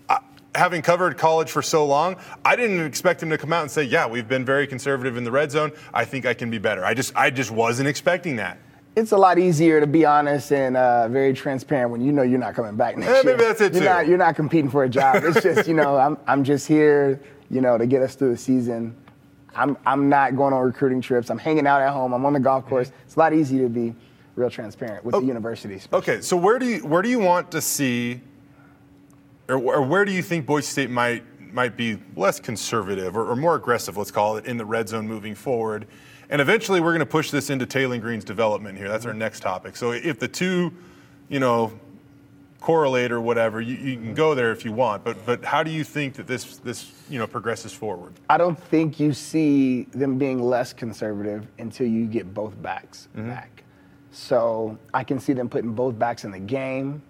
[0.08, 0.18] Uh,
[0.54, 3.82] having covered college for so long, I didn't expect him to come out and say,
[3.82, 5.72] "Yeah, we've been very conservative in the red zone.
[5.92, 8.58] I think I can be better." I just, I just wasn't expecting that.
[8.96, 12.40] It's a lot easier to be honest and uh, very transparent when you know you're
[12.40, 13.24] not coming back next Eh, year.
[13.24, 13.88] maybe that's it, you're too.
[13.88, 15.22] Not, you're not competing for a job.
[15.24, 18.36] It's just you know I'm I'm just here you know to get us through the
[18.36, 18.96] season.
[19.54, 21.30] I'm I'm not going on recruiting trips.
[21.30, 22.12] I'm hanging out at home.
[22.12, 22.90] I'm on the golf course.
[23.04, 23.94] It's a lot easier to be
[24.34, 25.88] real transparent with the universities.
[25.92, 28.20] Okay, so where do you where do you want to see,
[29.48, 31.22] or, or where do you think Boise State might
[31.52, 35.06] might be less conservative or, or more aggressive, let's call it, in the red zone
[35.08, 35.86] moving forward?
[36.30, 38.88] And eventually, we're going to push this into Taylen Green's development here.
[38.88, 39.18] That's our mm-hmm.
[39.18, 39.76] next topic.
[39.76, 40.72] So if the two,
[41.28, 41.72] you know,
[42.60, 45.04] correlate or whatever, you, you can go there if you want.
[45.04, 48.14] But but how do you think that this this you know progresses forward?
[48.30, 53.28] I don't think you see them being less conservative until you get both backs mm-hmm.
[53.28, 53.64] back.
[54.12, 57.02] So I can see them putting both backs in the game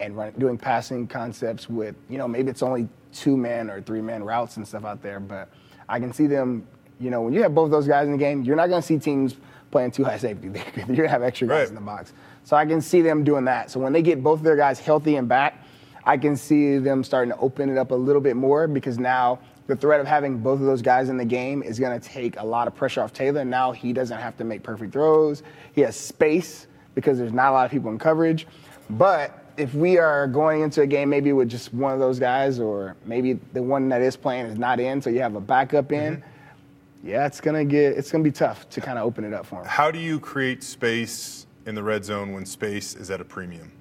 [0.00, 4.00] and run, doing passing concepts with, you know, maybe it's only two man or three
[4.00, 5.48] man routes and stuff out there, but
[5.88, 6.66] I can see them,
[7.00, 8.86] you know, when you have both those guys in the game, you're not going to
[8.86, 9.36] see teams
[9.70, 10.48] playing two high safety.
[10.76, 11.68] You're going to have extra guys Right.
[11.68, 12.12] in the box.
[12.44, 13.70] So I can see them doing that.
[13.70, 15.64] So when they get both of their guys healthy and back,
[16.04, 19.38] I can see them starting to open it up a little bit more because now
[19.68, 22.38] the threat of having both of those guys in the game is going to take
[22.40, 23.44] a lot of pressure off Taylor.
[23.44, 25.42] Now he doesn't have to make perfect throws.
[25.72, 28.46] He has space because there's not a lot of people in coverage.
[28.90, 32.58] But if we are going into a game maybe with just one of those guys,
[32.58, 35.92] or maybe the one that is playing is not in, so you have a backup
[35.92, 36.26] in, mm-hmm.
[37.02, 39.60] Yeah, it's gonna get it's gonna be tough to kind of open it up for
[39.60, 39.66] him.
[39.66, 43.72] How do you create space in the red zone when space is at a premium?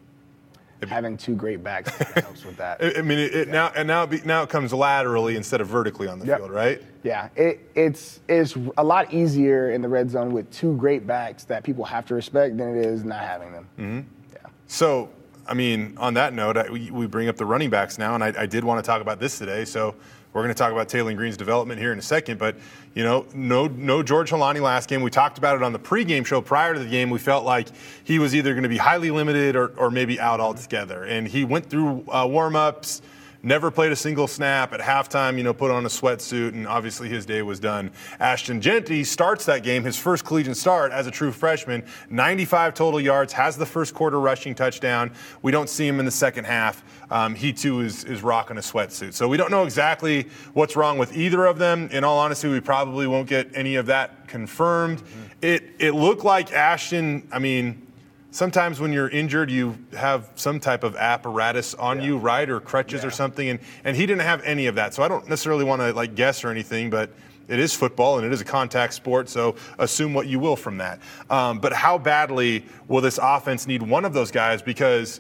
[0.88, 2.82] Having two great backs helps with that.
[2.98, 5.68] I mean, it, it now and now it be, now it comes laterally instead of
[5.68, 6.38] vertically on the Yep.
[6.38, 6.82] field, right?
[7.04, 11.44] Yeah, it, it's it's a lot easier in the red zone with two great backs
[11.46, 13.68] that people have to respect than it is not having them.
[13.78, 14.00] Mm-hmm.
[14.34, 14.50] Yeah.
[14.68, 15.10] So,
[15.46, 18.24] I mean, on that note, I, we, we bring up the running backs now, and
[18.24, 19.66] I, I did want to talk about this today.
[19.66, 19.96] So,
[20.34, 22.38] we're going to talk about Taylen Green's development here in a second.
[22.38, 22.56] But,
[22.94, 25.02] you know, no, no George Holani last game.
[25.02, 27.10] We talked about it on the pregame show prior to the game.
[27.10, 27.68] We felt like
[28.04, 31.04] he was either going to be highly limited or, or maybe out altogether.
[31.04, 33.02] And he went through uh, warm ups.
[33.42, 37.08] Never played a single snap at halftime, you know, put on a sweatsuit, and obviously
[37.08, 37.92] his day was done.
[38.20, 43.00] Ashton Jeanty starts that game, his first collegiate start as a true freshman, 95 total
[43.00, 45.12] yards, has the first quarter rushing touchdown.
[45.42, 46.84] We don't see him in the second half.
[47.10, 49.14] Um, he too is, is rocking a sweatsuit.
[49.14, 51.88] So we don't know exactly what's wrong with either of them.
[51.92, 55.02] In all honesty, we probably won't get any of that confirmed.
[55.42, 57.88] It, it looked like Ashton, I mean,
[58.32, 63.04] sometimes when you're injured, you have some type of apparatus on you, right, or crutches
[63.04, 64.94] or something, and and he didn't have any of that.
[64.94, 67.12] So I don't necessarily want to like guess or anything, but.
[67.48, 70.78] It is football and it is a contact sport, so assume what you will from
[70.78, 71.00] that.
[71.32, 74.62] Um, but how badly will this offense need one of those guys?
[74.62, 75.20] Because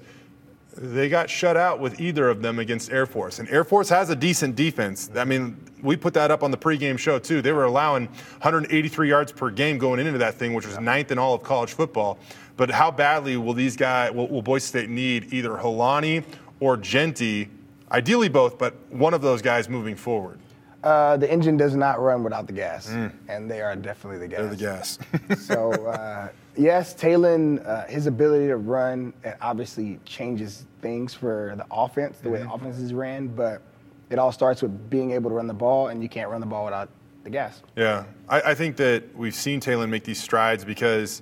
[0.81, 3.39] they got shut out with either of them against Air Force.
[3.39, 5.09] And Air Force has a decent defense.
[5.13, 7.41] I mean, we put that up on the pregame show too.
[7.41, 11.19] They were allowing 183 yards per game going into that thing, which was ninth in
[11.19, 12.17] all of college football.
[12.55, 16.23] But how badly will these guys, will, will Boise State need either Holani
[16.61, 17.49] or Jeanty?
[17.91, 20.39] Ideally both, but one of those guys moving forward.
[20.81, 22.87] Uh, the engine does not run without the gas,
[23.27, 24.39] and they are definitely the gas.
[24.39, 24.99] They're the gas.
[25.45, 31.65] so uh, yes, Taylen, uh, his ability to run it obviously changes things for the
[31.71, 33.27] offense, the way the offense is ran.
[33.27, 33.61] But
[34.09, 36.47] it all starts with being able to run the ball, and you can't run the
[36.47, 36.89] ball without
[37.23, 37.61] the gas.
[37.75, 41.21] Yeah, I, I think that we've seen Taylen make these strides because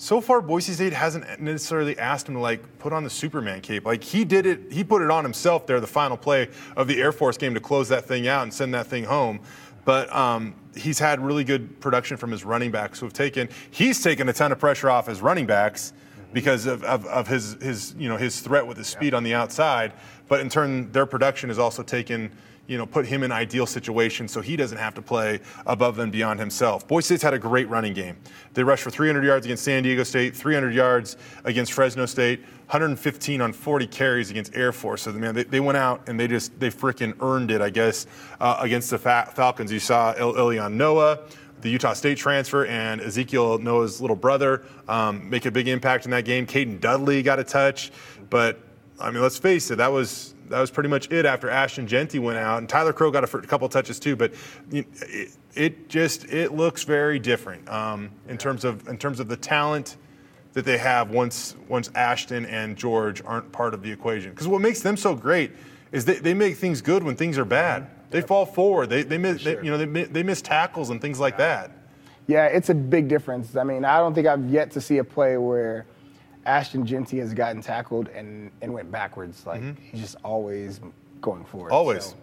[0.00, 3.84] so far Boise State hasn't necessarily asked him to like put on the Superman cape.
[3.84, 7.00] Like he did it, he put it on himself there, the final play of the
[7.00, 9.40] Air Force game to close that thing out and send that thing home.
[9.88, 13.48] But um, he's had really good production from his running backs who have taken.
[13.70, 15.94] He's taken a ton of pressure off his running backs
[16.34, 19.32] because of, of, of his his you know his threat with his speed on the
[19.32, 19.94] outside.
[20.28, 22.30] But in turn, their production has also taken
[22.66, 26.12] you know, put him in ideal situations so he doesn't have to play above and
[26.12, 26.86] beyond himself.
[26.86, 28.18] Boise State's had a great running game.
[28.52, 33.40] They rushed for 300 yards against San Diego State, 300 yards against Fresno State, 115
[33.40, 35.02] on 40 carries against Air Force.
[35.02, 38.06] So man, they, they went out and they just they freaking earned it, I guess,
[38.40, 39.72] uh, against the Falcons.
[39.72, 41.20] You saw Elelyon Noa
[41.60, 46.10] the Utah State transfer and Ezekiel Noa's little brother um, make a big impact in
[46.12, 46.46] that game.
[46.46, 47.90] Caden Dudley got a touch,
[48.30, 48.60] but
[49.00, 52.18] I mean, let's face it, that was that was pretty much it after Ashton Jeanty
[52.18, 54.16] went out, and Tyler Crowe got a, a couple touches too.
[54.16, 54.32] But
[54.70, 54.86] it,
[55.54, 59.96] it, just it looks very different um, in terms of in terms of the talent
[60.52, 64.30] that they have once once Ashton and George aren't part of the equation.
[64.30, 65.52] Because what makes them so great
[65.92, 67.90] is they, they make things good when things are bad.
[68.10, 68.88] They fall forward.
[68.88, 69.56] They, they miss, sure.
[69.56, 71.72] they, you know, they, they miss tackles and things like that.
[72.26, 73.56] Yeah, it's a big difference.
[73.56, 75.86] I mean, I don't think I've yet to see a play where
[76.44, 79.46] Ashton Jeanty has gotten tackled and, and went backwards.
[79.46, 79.82] Like mm-hmm.
[79.82, 80.80] he's just always
[81.20, 81.72] going forward.
[81.72, 82.06] Always.
[82.06, 82.16] So,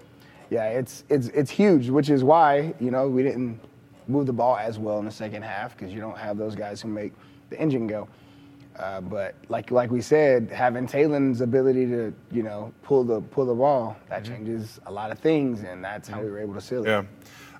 [0.49, 3.59] yeah, it's it's it's huge, which is why you know we didn't
[4.07, 6.81] move the ball as well in the second half because you don't have those guys
[6.81, 7.13] who make
[7.55, 8.07] the engine go.
[8.77, 13.45] Uh, but like like we said, having Taylen's ability to you know pull the pull
[13.45, 14.33] the ball that mm-hmm.
[14.33, 16.89] changes a lot of things, and that's how we were able to seal it.
[16.89, 17.03] Yeah,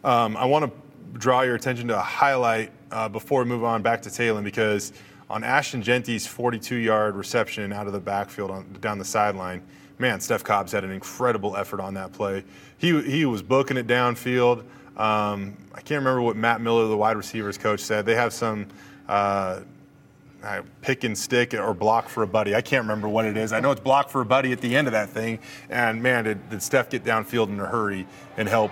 [0.04, 3.82] um, I want to draw your attention to a highlight uh, before we move on
[3.82, 4.92] back to Taylen because
[5.30, 9.64] on Ashton Jeanty's 42-yard reception out of the backfield on, down the sideline,
[9.98, 12.44] man, Steph Cobbs had an incredible effort on that play.
[12.78, 14.66] He he was booking it downfield.
[14.98, 18.06] Um, I can't remember what Matt Miller, the wide receivers coach, said.
[18.06, 18.68] They have some.
[19.08, 19.62] Uh,
[20.82, 22.56] pick and stick or block for a buddy.
[22.56, 23.54] I can't remember what it is.
[23.54, 25.40] I know it's block for a buddy at the end of that thing.
[25.70, 28.72] And man, did, did Steph get downfield in a hurry and help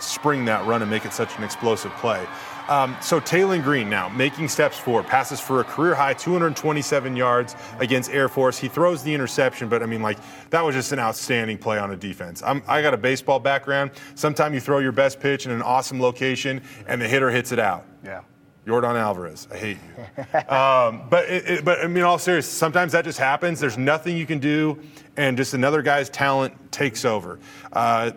[0.00, 2.26] spring that run and make it such an explosive play.
[2.68, 7.54] Um, so Taylen Green now making steps forward, passes for a career high 227 yards
[7.78, 8.58] against Air Force.
[8.58, 10.18] He throws the interception, but I mean, like
[10.50, 12.42] that was just an outstanding play on a defense.
[12.42, 13.90] I'm, i got a baseball background.
[14.14, 17.58] Sometimes you throw your best pitch in an awesome location, and the hitter hits it
[17.58, 17.84] out.
[18.02, 18.22] Yeah.
[18.66, 20.40] Yordan Alvarez, I hate you.
[20.48, 23.60] um, but it, it, but I mean, all serious, sometimes that just happens.
[23.60, 24.80] There's nothing you can do,
[25.16, 27.38] and just another guy's talent takes over.
[27.72, 28.12] Uh,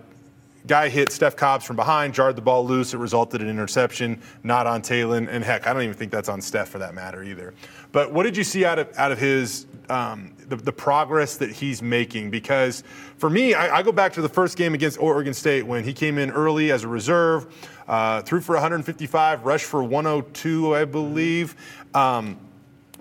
[0.67, 2.93] guy hit Steph Cobbs from behind, jarred the ball loose.
[2.93, 6.41] It resulted in interception, not on Taylen, and heck, I don't even think that's on
[6.41, 7.53] Steph for that matter either.
[7.91, 11.49] But what did you see out of out of his um, the, the, progress that
[11.49, 12.29] he's making?
[12.29, 12.83] Because
[13.17, 15.93] for me, I, I go back to the first game against Oregon State when he
[15.93, 17.47] came in early as a reserve.
[17.87, 21.55] Uh, threw for 155, rushed for 102, I believe.
[21.93, 22.37] Um,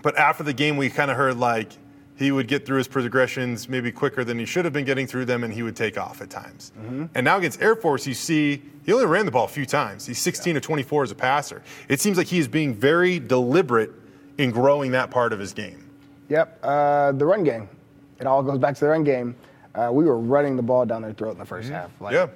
[0.03, 1.73] but after the game, we kind of heard like
[2.17, 5.25] he would get through his progressions maybe quicker than he should have been getting through
[5.25, 6.73] them, and he would take off at times.
[6.79, 7.07] Mm-hmm.
[7.15, 10.07] And now against Air Force, you see he only ran the ball a few times.
[10.07, 10.61] He's 16 yeah.
[10.61, 11.63] to 24 as a passer.
[11.89, 13.91] It seems like he is being very deliberate
[14.39, 15.91] in growing that part of his game.
[16.29, 17.69] Yep, uh, the run game.
[18.19, 19.35] It all goes back to the run game.
[19.75, 21.73] Uh, we were running the ball down their throat in the 1st mm-hmm.
[21.73, 22.01] half.
[22.01, 22.29] Like, yeah.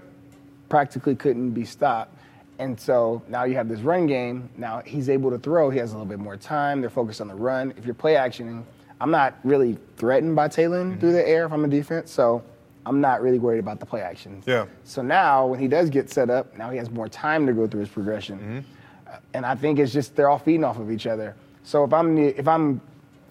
[0.69, 2.20] Practically couldn't be stopped.
[2.61, 4.51] And so now you have this run game.
[4.59, 5.71] Now he's able to throw.
[5.71, 6.83] He has a little bit more time.
[6.83, 7.73] They're focused on the run.
[7.79, 8.65] If you're play actioning,
[9.01, 11.01] I'm not really threatened by Taylen mm-hmm.
[11.01, 12.13] through the air if I'm a defense.
[12.13, 12.45] So
[12.85, 14.45] I'm not really worried about the play actions.
[14.47, 14.67] Yeah.
[14.85, 17.67] So now when he does get set up, now he has more time to go
[17.67, 18.39] through his progression.
[18.39, 19.17] Mm-hmm.
[19.33, 21.35] and I think it's just they're all feeding off of each other.
[21.65, 22.83] So if I'm if I'm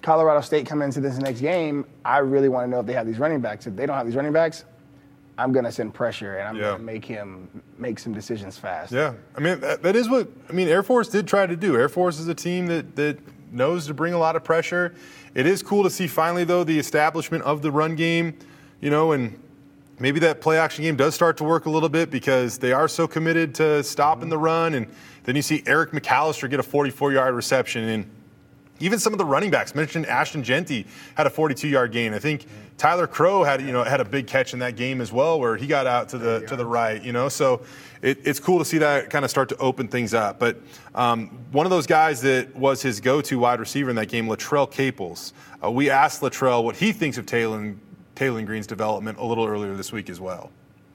[0.01, 3.05] Colorado State coming into this next game, I really want to know if they have
[3.05, 3.67] these running backs.
[3.67, 4.65] If they don't have these running backs,
[5.39, 6.62] I'm going to send pressure and I'm yeah.
[6.62, 8.91] going to make him make some decisions fast.
[8.91, 9.13] Yeah.
[9.36, 11.75] I mean, that, that is what, I mean, Air Force did try to do.
[11.75, 13.17] Air Force is a team that, that
[13.52, 14.93] knows to bring a lot of pressure.
[15.34, 18.38] It is cool to see finally, though, the establishment of the run game,
[18.82, 19.39] you know, and
[19.97, 22.88] maybe that play action game does start to work a little bit because they are
[22.88, 24.30] so committed to stopping mm-hmm.
[24.32, 24.73] the run.
[24.73, 24.88] And
[25.23, 27.84] then you see Eric McAllister get a 44 yard reception.
[27.88, 28.10] And
[28.79, 32.13] even some of the running backs mentioned Ashton Jeanty had a 42-yard gain.
[32.13, 32.45] I think
[32.77, 35.57] Tyler Crowe had you know had a big catch in that game as well, where
[35.57, 37.03] he got out to the to the right.
[37.03, 37.61] You know, so
[38.01, 40.39] it, it's cool to see that kind of start to open things up.
[40.39, 40.57] But
[40.95, 44.69] um, one of those guys that was his go-to wide receiver in that game, Latrell
[44.69, 45.33] Caples.
[45.63, 47.77] Uh, we asked Latrell what he thinks of Taylen
[48.15, 50.51] Taylen Green's development a little earlier this week as well.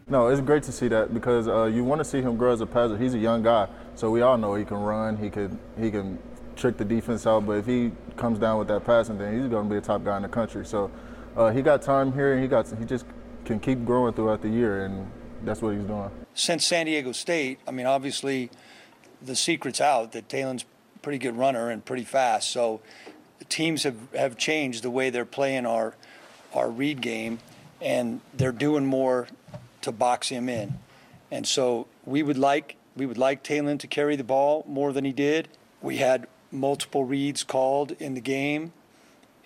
[0.07, 2.61] No, it's great to see that because uh, you want to see him grow as
[2.61, 2.99] a passer.
[2.99, 5.17] He's a young guy, so we all know he can run.
[5.17, 6.19] He can he can
[6.57, 7.47] trick the defense out.
[7.47, 10.05] But if he comes down with that passing thing, he's going to be a top
[10.05, 10.65] guy in the country.
[10.65, 10.91] So
[11.37, 13.07] uh, he got time here, and he got he just
[13.45, 15.11] can keep growing throughout the year, and
[15.43, 16.11] that's what he's doing.
[16.35, 18.51] Since San Diego State, I mean, obviously,
[19.23, 20.65] the secret's out that Taylen's
[21.03, 22.51] pretty good runner and pretty fast.
[22.51, 22.81] So
[23.49, 25.95] teams have, have changed the way they're playing our
[26.55, 27.41] our read game,
[27.81, 29.27] and they're doing more
[29.83, 30.75] to box him in.
[31.31, 35.05] And so we would like we would like Taylen to carry the ball more than
[35.05, 35.49] he did.
[35.83, 38.73] We had multiple reads called in the game,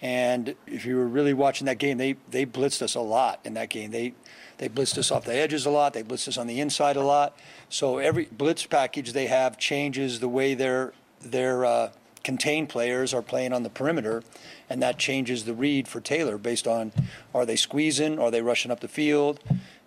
[0.00, 3.54] And if you were really watching that game, they they blitzed us a lot in
[3.54, 3.90] that game.
[3.90, 4.14] They
[4.58, 5.92] they blitzed us off the edges a lot.
[5.94, 7.36] They blitzed us on the inside a lot.
[7.68, 11.90] So every blitz package they have changes the way their their uh,
[12.22, 14.22] contained players are playing on the perimeter,
[14.68, 16.92] and that changes the read for Taylor based on
[17.34, 19.40] are they squeezing, are they rushing up the field,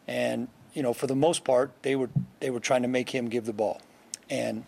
[0.07, 3.29] and you know for the most part they were they were trying to make him
[3.29, 3.79] give the ball,
[4.29, 4.65] and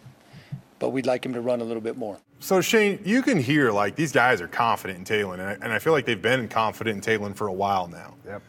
[0.79, 2.19] but we'd like him to run a little bit more.
[2.43, 5.71] So Shane, you can hear like these guys are confident in Taylen, and I, and
[5.71, 8.15] I feel like they've been confident in Taylen for a while now.
[8.25, 8.41] Yep.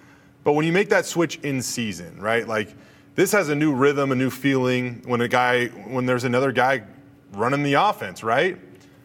[0.42, 2.46] But when you make that switch in season, right?
[2.48, 2.74] Like
[3.14, 6.82] this has a new rhythm, a new feeling when a guy, when there's another guy
[7.34, 8.58] running the offense, right?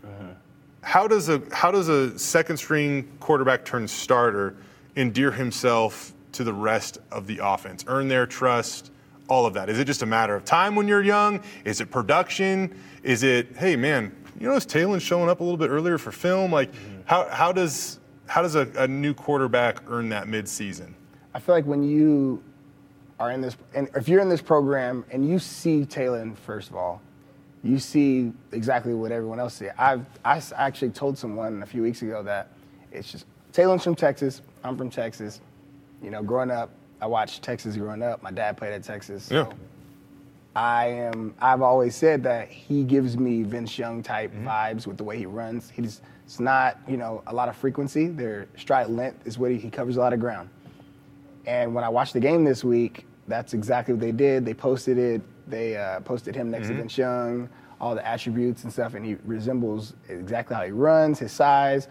[0.03, 0.33] Uh-huh.
[0.81, 4.55] How does a how does a second string quarterback turn starter
[4.95, 8.89] endear himself to the rest of the offense, earn their trust,
[9.27, 9.69] all of that?
[9.69, 11.41] Is it just a matter of time when you're young?
[11.63, 12.75] Is it production?
[13.03, 16.51] Is it hey man, you notice Taylen showing up a little bit earlier for film?
[16.51, 17.01] Like mm-hmm.
[17.05, 20.93] how how does how does a, a new quarterback earn that midseason?
[21.33, 22.43] I feel like when you
[23.19, 26.75] are in this, and if you're in this program and you see Taylen, first of
[26.75, 27.01] all,
[27.63, 29.69] you see exactly what everyone else sees.
[29.77, 32.49] I've I actually told someone a few weeks ago that
[32.91, 34.41] it's just Taylen's from Texas.
[34.63, 35.41] I'm from Texas.
[36.01, 36.69] You know, growing up,
[37.01, 38.23] I watched Texas growing up.
[38.23, 39.25] My dad played at Texas.
[39.25, 39.53] So Yeah.
[40.55, 41.35] I am.
[41.39, 45.25] I've always said that he gives me Vince Young type vibes with the way he
[45.25, 45.69] runs.
[45.69, 48.07] He's it's not you know a lot of frequency.
[48.07, 50.49] Their stride length is what he, he covers a lot of ground.
[51.45, 54.45] And when I watched the game this week, that's exactly what they did.
[54.45, 55.21] They posted it.
[55.47, 57.49] They uh, posted him next to Vince Young,
[57.81, 61.87] all the attributes and stuff, and he resembles exactly how he runs, his size.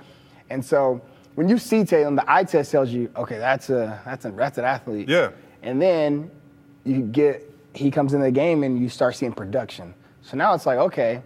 [0.51, 1.01] And so
[1.35, 4.59] when you see Tatum, the eye test tells you, okay, that's a that's a that's
[4.59, 5.09] an athlete.
[5.09, 5.31] Yeah.
[5.63, 6.31] And then
[6.85, 7.48] you get
[7.79, 9.95] he comes into the game and you start seeing production.
[10.23, 11.23] So now it's like, okay,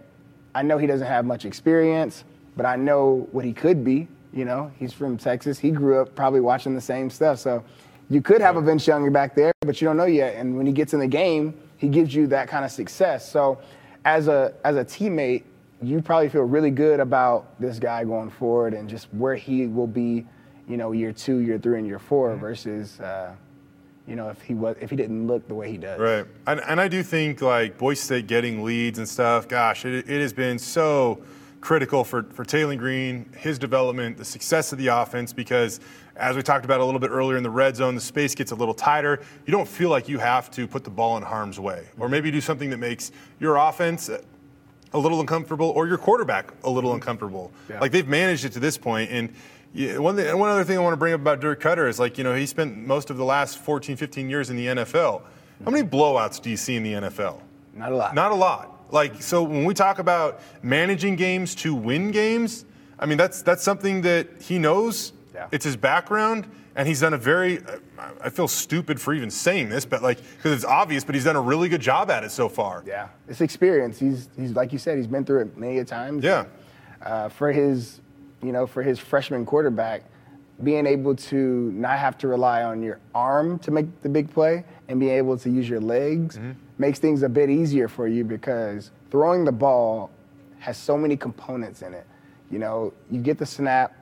[0.53, 2.23] I know he doesn't have much experience,
[2.55, 4.07] but I know what he could be.
[4.31, 5.57] You know, he's from Texas.
[5.57, 7.39] He grew up probably watching the same stuff.
[7.39, 7.63] So
[8.09, 10.35] you could have a Vince Young back there, but you don't know yet.
[10.35, 13.29] And when he gets in the game, he gives you that kind of success.
[13.29, 13.59] So
[14.05, 15.43] as a as a teammate,
[15.81, 19.87] you probably feel really good about this guy going forward and just where he will
[19.87, 20.25] be,
[20.67, 23.33] you know, year two, year three, and year 4 versus, uh,
[24.07, 25.99] you know, if he was if he didn't look the way he does.
[25.99, 26.25] Right.
[26.47, 30.21] And, and I do think like Boise State getting leads and stuff, gosh, it, it
[30.21, 31.23] has been so
[31.61, 35.79] critical for, for Taylen Green, his development, the success of the offense, because
[36.17, 38.51] as we talked about a little bit earlier in the red zone, the space gets
[38.51, 39.21] a little tighter.
[39.45, 41.87] You don't feel like you have to put the ball in harm's way.
[41.97, 44.09] Or maybe do something that makes your offense
[44.93, 47.51] a little uncomfortable or your quarterback a little uncomfortable.
[47.69, 47.79] Yeah.
[47.79, 48.77] Like they've managed it to this.
[48.77, 49.33] And
[49.73, 51.99] yeah, one, thing, one other thing I want to bring up about Dirk Koetter is
[51.99, 55.23] like, you know, he spent most of the last 14, 15 years in the NFL.
[55.65, 57.39] How many blowouts do you see in the NFL?
[57.73, 58.13] Not a lot.
[58.13, 58.85] Not a lot.
[58.91, 62.65] Like, so when we talk about managing games to win games,
[62.99, 65.13] I mean, that's, that's something that he knows.
[65.33, 65.47] Yeah.
[65.51, 66.47] It's his background.
[66.75, 67.59] And he's done a very,
[68.19, 71.35] I feel stupid for even saying this, but like, because it's obvious, but he's done
[71.35, 72.83] a really good job at it so far.
[72.85, 73.99] Yeah, it's experience.
[73.99, 76.23] He's he's like you said, he's been through it many a times.
[76.23, 76.45] Yeah.
[76.99, 77.99] Uh, for his,
[78.43, 80.03] you know, for his freshman quarterback,
[80.61, 84.63] being able to not have to rely on your arm to make the big play
[84.87, 86.51] and being able to use your legs mm-hmm.
[86.77, 90.11] makes things a bit easier for you because throwing the ball
[90.59, 92.05] has so many components in it.
[92.51, 93.95] You know, you get the snap.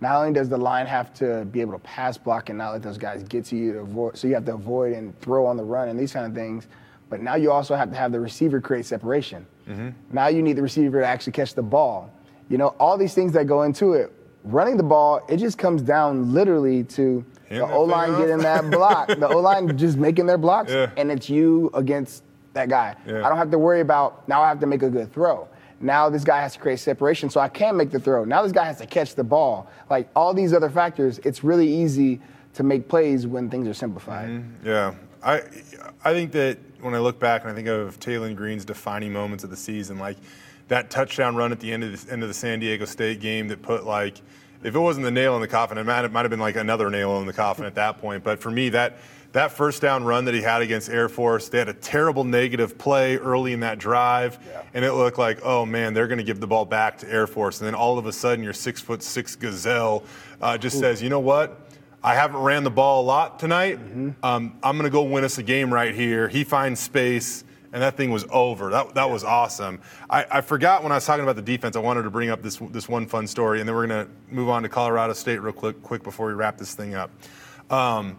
[0.00, 2.82] Not only does the line have to be able to pass block and not let
[2.82, 5.56] those guys get to you to avoid, so you have to avoid and throw on
[5.56, 6.68] the run and these kind of things.
[7.08, 9.46] But now you also have to have the receiver create separation.
[9.68, 9.90] Mm-hmm.
[10.12, 12.10] Now you need the receiver to actually catch the ball.
[12.48, 14.12] You know, all these things that go into it.
[14.44, 19.08] Running the ball, it just comes down literally to the O line getting that block,
[19.08, 20.90] the O line just making their blocks, Yeah.
[20.96, 22.94] and it's you against that guy.
[23.06, 23.24] Yeah.
[23.26, 25.48] I don't have to worry about now I have to make a good throw.
[25.80, 28.24] Now this guy has to create separation so I can make the throw.
[28.24, 29.68] Now this guy has to catch the ball.
[29.90, 32.20] Like all these other factors, it's really easy
[32.54, 34.28] to make plays when things are simplified.
[34.28, 34.66] Mm-hmm.
[34.66, 35.42] Yeah, I
[36.04, 39.42] I think that when I look back and I think of Taylen Green's defining moments
[39.44, 40.16] of the season, like
[40.68, 43.48] that touchdown run at the end of the end of the San Diego State game
[43.48, 44.20] that put like
[44.62, 46.56] if it wasn't the nail in the coffin, it might have, might have been like
[46.56, 48.24] another nail in the coffin at that point.
[48.24, 48.98] But for me, that
[49.32, 52.78] that first down run that he had against Air Force, they had a terrible negative
[52.78, 54.38] play early in that drive,
[54.72, 57.26] and it looked like, oh man, they're going to give the ball back to Air
[57.26, 60.04] Force, and then all of a sudden, your six foot six gazelle
[60.40, 61.60] uh, just says, you know what?
[62.02, 63.78] I haven't ran the ball a lot tonight.
[64.22, 66.28] Um, I'm going to go win us a game right here.
[66.28, 67.44] He finds space,
[67.76, 68.70] and that thing was over.
[68.70, 69.82] That, that was awesome.
[70.08, 72.40] I, I forgot when I was talking about the defense, I wanted to bring up
[72.40, 75.42] this, this one fun story, and then we're going to move on to Colorado State
[75.42, 77.10] real quick, quick before we wrap this thing up.
[77.68, 78.16] Um,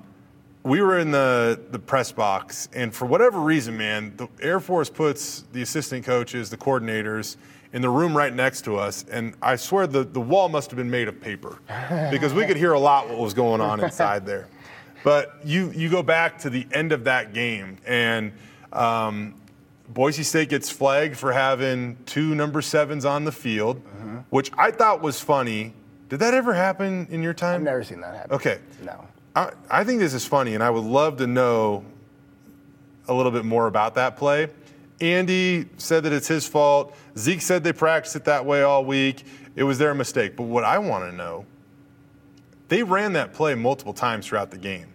[0.61, 4.91] we were in the, the press box, and for whatever reason, man, the Air Force
[4.91, 7.37] puts the assistant coaches, the coordinators,
[7.73, 10.77] in the room right next to us, and I swear the, the wall must have
[10.77, 11.57] been made of paper
[12.11, 14.49] because we could hear a lot what was going on inside there.
[15.03, 18.33] But you you go back to the end of that game, and
[18.73, 19.35] um,
[19.89, 24.17] Boise State gets flagged for having two number sevens on the field, Mm-hmm.
[24.29, 25.73] which I thought was funny.
[26.09, 27.55] Did that ever happen in your time?
[27.55, 28.31] I've never seen that happen.
[28.35, 28.59] Okay.
[28.83, 29.05] No.
[29.35, 31.83] I, I think this is funny, and I would love to know
[33.07, 34.49] a little bit more about that play.
[34.99, 36.95] Andy said that it's his fault.
[37.17, 39.23] Zeke said they practiced it that way all week.
[39.55, 40.35] It was their mistake.
[40.35, 41.45] But what I want to know,
[42.67, 44.87] they ran that play multiple times throughout the game.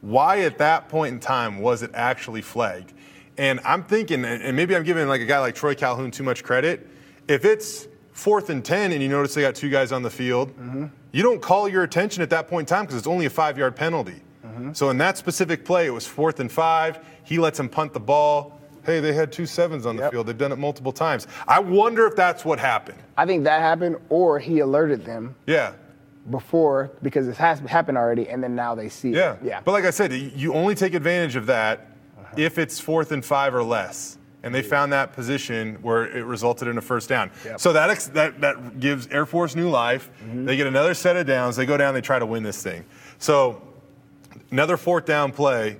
[0.00, 2.92] Why at that point in time was it actually flagged?
[3.38, 6.44] And I'm thinking, and maybe I'm giving like a guy like Troy Calhoun too much
[6.44, 6.86] credit.
[7.28, 10.50] If it's fourth and 10 and you notice they got two guys on the field,
[10.50, 10.86] mm-hmm.
[11.12, 13.56] you don't call your attention at that point in time because it's only a five
[13.56, 14.20] yard penalty.
[14.46, 14.72] Mm-hmm.
[14.74, 16.98] So in that specific play, it was fourth and five.
[17.24, 18.60] He lets him punt the ball.
[18.84, 20.12] Hey, they had two sevens on the Yep.
[20.12, 20.26] field.
[20.26, 21.26] They've done it multiple times.
[21.46, 22.98] I wonder if that's what happened.
[23.16, 25.72] I think that happened, or he alerted them Yeah.
[26.30, 29.34] before because it has happened already, and then now they see Yeah.
[29.34, 29.38] it.
[29.44, 29.60] Yeah.
[29.64, 31.86] But like I said, you only take advantage of that
[32.36, 34.18] if it's fourth and five or less.
[34.44, 37.30] And they found that position where it resulted in a first down.
[37.44, 37.60] Yep.
[37.60, 40.10] So that, ex- that that gives Air Force new life.
[40.24, 40.46] Mm-hmm.
[40.46, 41.54] They get another set of downs.
[41.54, 41.94] They go down.
[41.94, 42.84] They try to win this thing.
[43.18, 43.62] So
[44.50, 45.76] another fourth down play,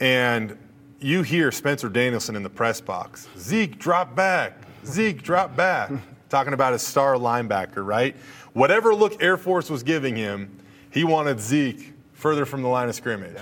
[0.00, 0.58] and
[1.00, 3.28] you hear Spencer Danielson in the press box.
[3.38, 4.62] Zeke, drop back.
[4.84, 5.90] Zeke, drop back.
[6.28, 8.16] Talking about his star linebacker, right?
[8.54, 10.58] Whatever look Air Force was giving him,
[10.90, 13.36] he wanted Zeke further from the line of scrimmage.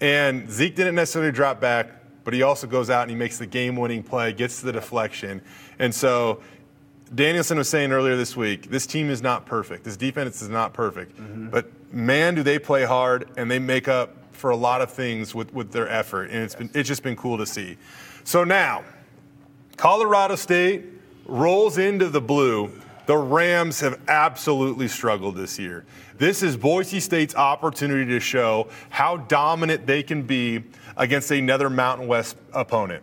[0.00, 1.90] And Zeke didn't necessarily drop back,
[2.24, 4.72] but he also goes out and he makes the game winning play, gets to the
[4.72, 5.42] deflection.
[5.78, 6.40] And so
[7.14, 9.84] Danielson was saying earlier this week, this team is not perfect.
[9.84, 11.16] This defense is not perfect.
[11.16, 11.50] Mm-hmm.
[11.50, 15.34] But man, do they play hard and they make up for a lot of things
[15.34, 16.30] with, with their effort.
[16.30, 17.76] And it's been it's just been cool to see.
[18.24, 18.82] So now,
[19.76, 20.86] Colorado State
[21.26, 22.72] rolls into the blue.
[23.06, 25.84] The Rams have absolutely struggled this year.
[26.20, 30.64] This is Boise State's opportunity to show how dominant they can be
[30.94, 33.02] against another Mountain West opponent.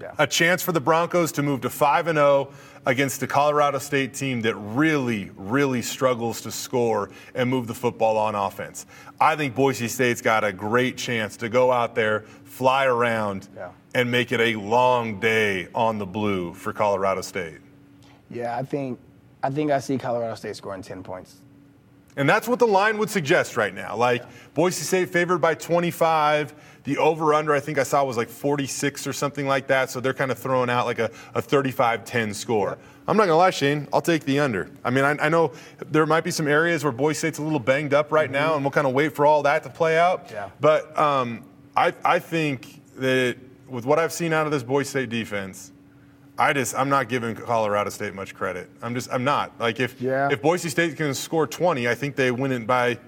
[0.00, 0.14] Yeah.
[0.18, 2.48] A chance for the Broncos to move to 5 and 0
[2.86, 8.16] against the Colorado State team that really, really struggles to score and move the football
[8.16, 8.84] on offense.
[9.20, 13.68] I think Boise State's got a great chance to go out there, fly around, Yeah.
[13.94, 17.58] and make it a long day on the blue for Colorado State.
[18.28, 18.98] Yeah, I think
[19.40, 21.36] I think I see Colorado State scoring 10 points.
[22.16, 23.96] And that's what the line would suggest right now.
[23.96, 26.54] Like Boise State favored by 25.
[26.84, 29.90] The over under, I think I saw was like 46 or something like that.
[29.90, 32.78] So they're kind of throwing out like a, a 35 10 score.
[33.06, 33.88] I'm not going to lie, Shane.
[33.92, 34.70] I'll take the under.
[34.84, 35.52] I mean, I, I know
[35.90, 38.62] there might be some areas where Boise State's a little banged up right now, and
[38.64, 40.28] we'll kind of wait for all that to play out.
[40.30, 40.48] Yeah.
[40.60, 41.44] But um,
[41.76, 43.36] I, I think that
[43.68, 45.72] with what I've seen out of this Boise State defense,
[46.40, 48.70] I just I'm not giving Colorado State much credit.
[48.80, 49.52] I'm just I'm not.
[49.60, 50.30] Like if Yeah.
[50.32, 52.98] if Boise State can score 20, I think they win it by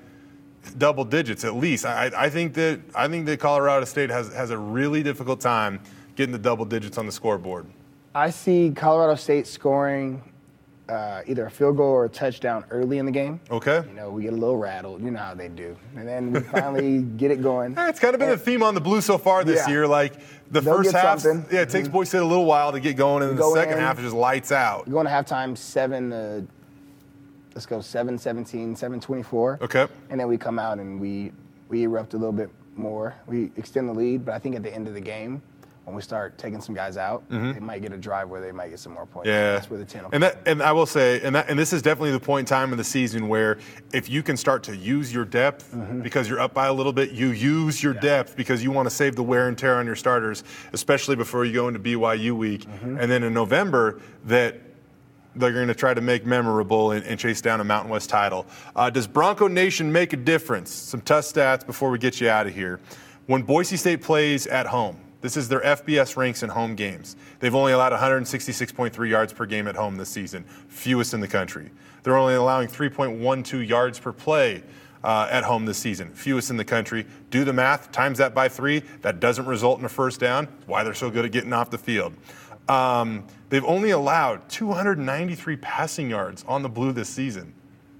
[0.76, 1.86] double digits at least.
[1.86, 5.80] I, I think that I think that Colorado State has has a really difficult time
[6.14, 7.64] getting the double digits on the scoreboard.
[8.14, 10.22] I see Colorado State scoring
[10.90, 13.40] uh, either a field goal or a touchdown early in the game.
[13.50, 13.82] Okay.
[13.88, 15.02] You know, we get a little rattled.
[15.02, 15.74] You know how they do.
[15.96, 17.74] And then we finally get it going.
[17.78, 19.72] It's kind of been the theme on the blue so far this Yeah.
[19.72, 19.86] year.
[19.88, 20.14] Like
[20.52, 21.46] the They'll first half, something.
[21.50, 21.96] yeah, it takes mm-hmm.
[21.96, 23.80] Boise State a little while to get going, and then the second in.
[23.80, 24.86] half is just lights out.
[24.86, 26.46] We're going to halftime 7 to,
[27.54, 29.58] let's go 7 17, 7 24.
[29.62, 29.86] Okay.
[30.10, 31.32] And then we come out and we,
[31.68, 33.14] we erupt a little bit more.
[33.26, 35.40] We extend the lead, but I think at the end of the game,
[35.84, 38.70] when we start taking some guys out, they might get a drive where they might
[38.70, 39.28] get some more points.
[39.28, 39.36] Mm-hmm.
[39.36, 41.58] Yeah, That's where the 10 will and that, and I will say, and that, and
[41.58, 43.58] this is definitely the point in time of the season where
[43.92, 47.10] if you can start to use your depth because you're up by a little bit,
[47.10, 49.96] you use your depth because you want to save the wear and tear on your
[49.96, 54.60] starters, especially before you go into BYU week, and then in November that.
[55.34, 58.44] They're going to try to make memorable and, and chase down a Mountain West title.
[58.76, 60.70] Uh, does Bronco Nation make a difference?
[60.70, 62.80] Some tough stats before we get you out of here.
[63.24, 67.16] When Boise State plays at home, this is their FBS ranks in home games.
[67.38, 71.70] They've only allowed 166.3 yards per game at home this season, fewest in the country.
[72.02, 74.62] They're only allowing 3.12 yards per play
[75.04, 77.06] uh, at home this season, fewest in the country.
[77.30, 78.82] Do the math, times that by three.
[79.02, 80.48] That doesn't result in a first down.
[80.66, 82.14] Why they're so good at getting off the field.
[82.68, 87.54] Um, they've only allowed 293 passing yards on the blue this season.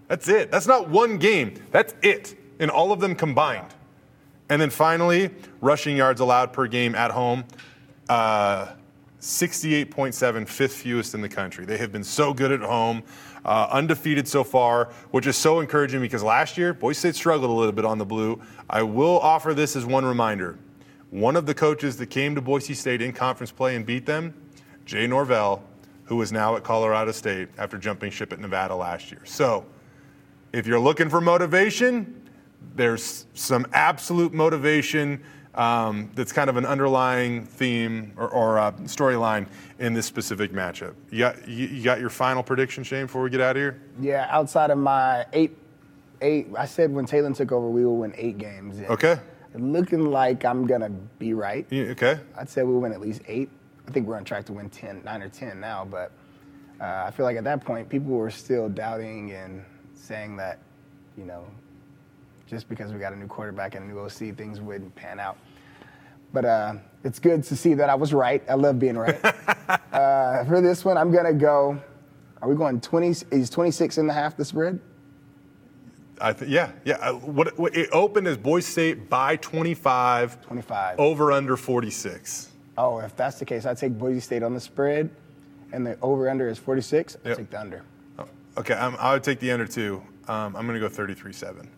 [0.09, 0.51] That's it.
[0.51, 1.55] That's not one game.
[1.71, 3.75] That's it in all of them combined.
[4.53, 5.31] And then finally,
[5.63, 7.45] rushing yards allowed per game at home,
[8.11, 8.75] uh,
[9.19, 11.65] 68.7, fifth fewest in the country.
[11.65, 13.03] They have been so good at home,
[13.47, 17.53] uh, undefeated so far, which is so encouraging because last year, Boise State struggled a
[17.55, 18.43] little bit on the blue.
[18.69, 20.59] I will offer this as one reminder.
[21.09, 24.35] One of the coaches that came to Boise State in conference play and beat them,
[24.85, 25.65] Jay Norvell,
[26.05, 29.23] who is now at Colorado State after jumping ship at Nevada last year.
[29.25, 29.65] So,
[30.53, 32.22] if you're looking for motivation,
[32.75, 35.23] there's some absolute motivation
[35.55, 39.47] um, that's kind of an underlying theme or, or uh, storyline
[39.79, 40.95] in this specific matchup.
[41.11, 43.81] You got, you, you got your final prediction, Shane, before we get out of here?
[44.01, 45.57] Yeah, outside of my eight,
[46.21, 48.81] eight, I said when Taylen took over, we will win eight games.
[48.81, 49.19] Okay.
[49.55, 51.67] Looking like I'm gonna be right.
[51.69, 52.19] Yeah, okay.
[52.39, 53.51] I'd say we'll win at least eight.
[53.87, 56.13] I think we're on track to win 10, nine or 10 now, but
[56.81, 59.63] uh, I feel like at that point, people were still doubting and
[59.95, 60.59] saying that,
[61.19, 61.45] you know,
[62.53, 65.39] just because we got a new quarterback and a new OC, things wouldn't pan out.
[66.35, 68.43] But uh, it's good to see that I was right.
[68.49, 69.19] I love being right.
[69.93, 71.81] uh, for this one, I'm going to go,
[72.43, 74.81] are we going 20, is 26 and a half the spread?
[76.21, 76.97] I th- yeah, yeah.
[76.97, 80.43] Uh, what, what, it opened as Boise State by 25.
[80.43, 81.01] 25.
[81.01, 82.51] Over under 46.
[82.77, 85.09] Oh, if that's the case, I take Boise State on the spread,
[85.73, 87.17] and the over under is 46.
[87.25, 87.37] I Yep.
[87.39, 87.83] take the under.
[88.19, 88.27] Oh,
[88.59, 90.03] okay, um, I would take the under too.
[90.29, 91.69] Um, I'm going to go 33 7.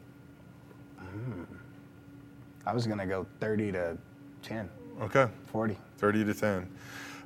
[2.67, 3.99] I was gonna go 30 to
[4.43, 4.69] 10,
[5.03, 5.27] Okay.
[5.47, 5.77] 40.
[5.99, 6.69] 30 to 10.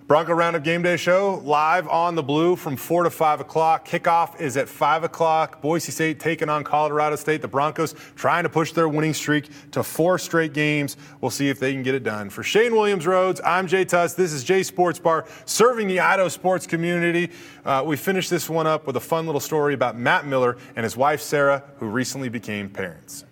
[0.07, 3.87] Bronco Roundup Game Day Show live on the Blue from 4 to 5 o'clock.
[3.87, 5.61] Kickoff is at 5 o'clock.
[5.61, 7.43] Boise State taking on Colorado State.
[7.43, 10.97] The Broncos trying to push their winning streak to four straight games.
[11.21, 12.31] We'll see if they can get it done.
[12.31, 14.15] For Shane Williams Rhodes, I'm Jay Tuss.
[14.15, 17.31] This is Jay Sports Bar, serving the Idaho sports community.
[17.67, 20.85] Uh, we finished this one up with a fun little story about Matt Miller and
[20.85, 23.27] his wife Sarah, who recently became parents.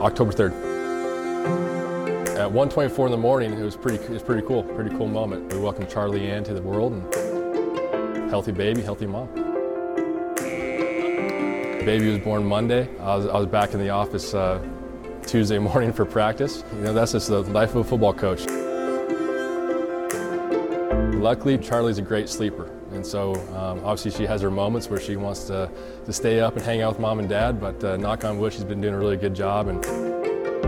[0.00, 0.52] October 3rd.
[2.38, 4.02] At 1:24 in the morning, it was pretty.
[4.04, 4.62] It was pretty cool.
[4.62, 5.52] Pretty cool moment.
[5.52, 9.28] We welcomed Charlie Ann to the world, and healthy baby, healthy mom.
[11.84, 12.88] Baby was born Monday.
[13.00, 14.64] I was, I was back in the office uh,
[15.26, 16.62] Tuesday morning for practice.
[16.74, 18.46] You know, that's just the life of a football coach.
[21.14, 22.70] Luckily, Charlie's a great sleeper.
[22.98, 25.70] And so, um, obviously, she has her moments where she wants to,
[26.04, 28.52] to stay up and hang out with mom and dad, but uh, knock on wood,
[28.52, 29.68] she's been doing a really good job.
[29.68, 29.86] And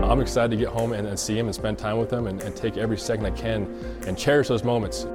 [0.05, 2.41] I'm excited to get home and, and see him and spend time with him and,
[2.41, 3.63] and take every second I can
[4.07, 5.05] and cherish those moments.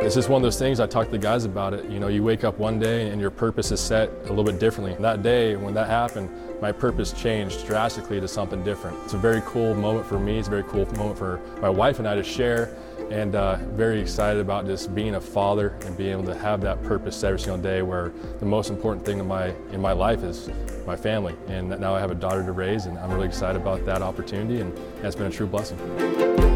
[0.00, 1.88] It's just one of those things I talk to the guys about it.
[1.88, 4.58] You know, you wake up one day and your purpose is set a little bit
[4.58, 4.96] differently.
[5.00, 6.28] That day, when that happened,
[6.60, 8.98] my purpose changed drastically to something different.
[9.04, 10.38] It's a very cool moment for me.
[10.38, 12.76] It's a very cool moment for my wife and I to share.
[13.10, 16.82] And uh, very excited about just being a father and being able to have that
[16.82, 20.50] purpose every single day where the most important thing in my, in my life is
[20.86, 21.36] my family.
[21.46, 24.60] And now I have a daughter to raise and I'm really excited about that opportunity
[24.60, 26.55] and that's been a true blessing.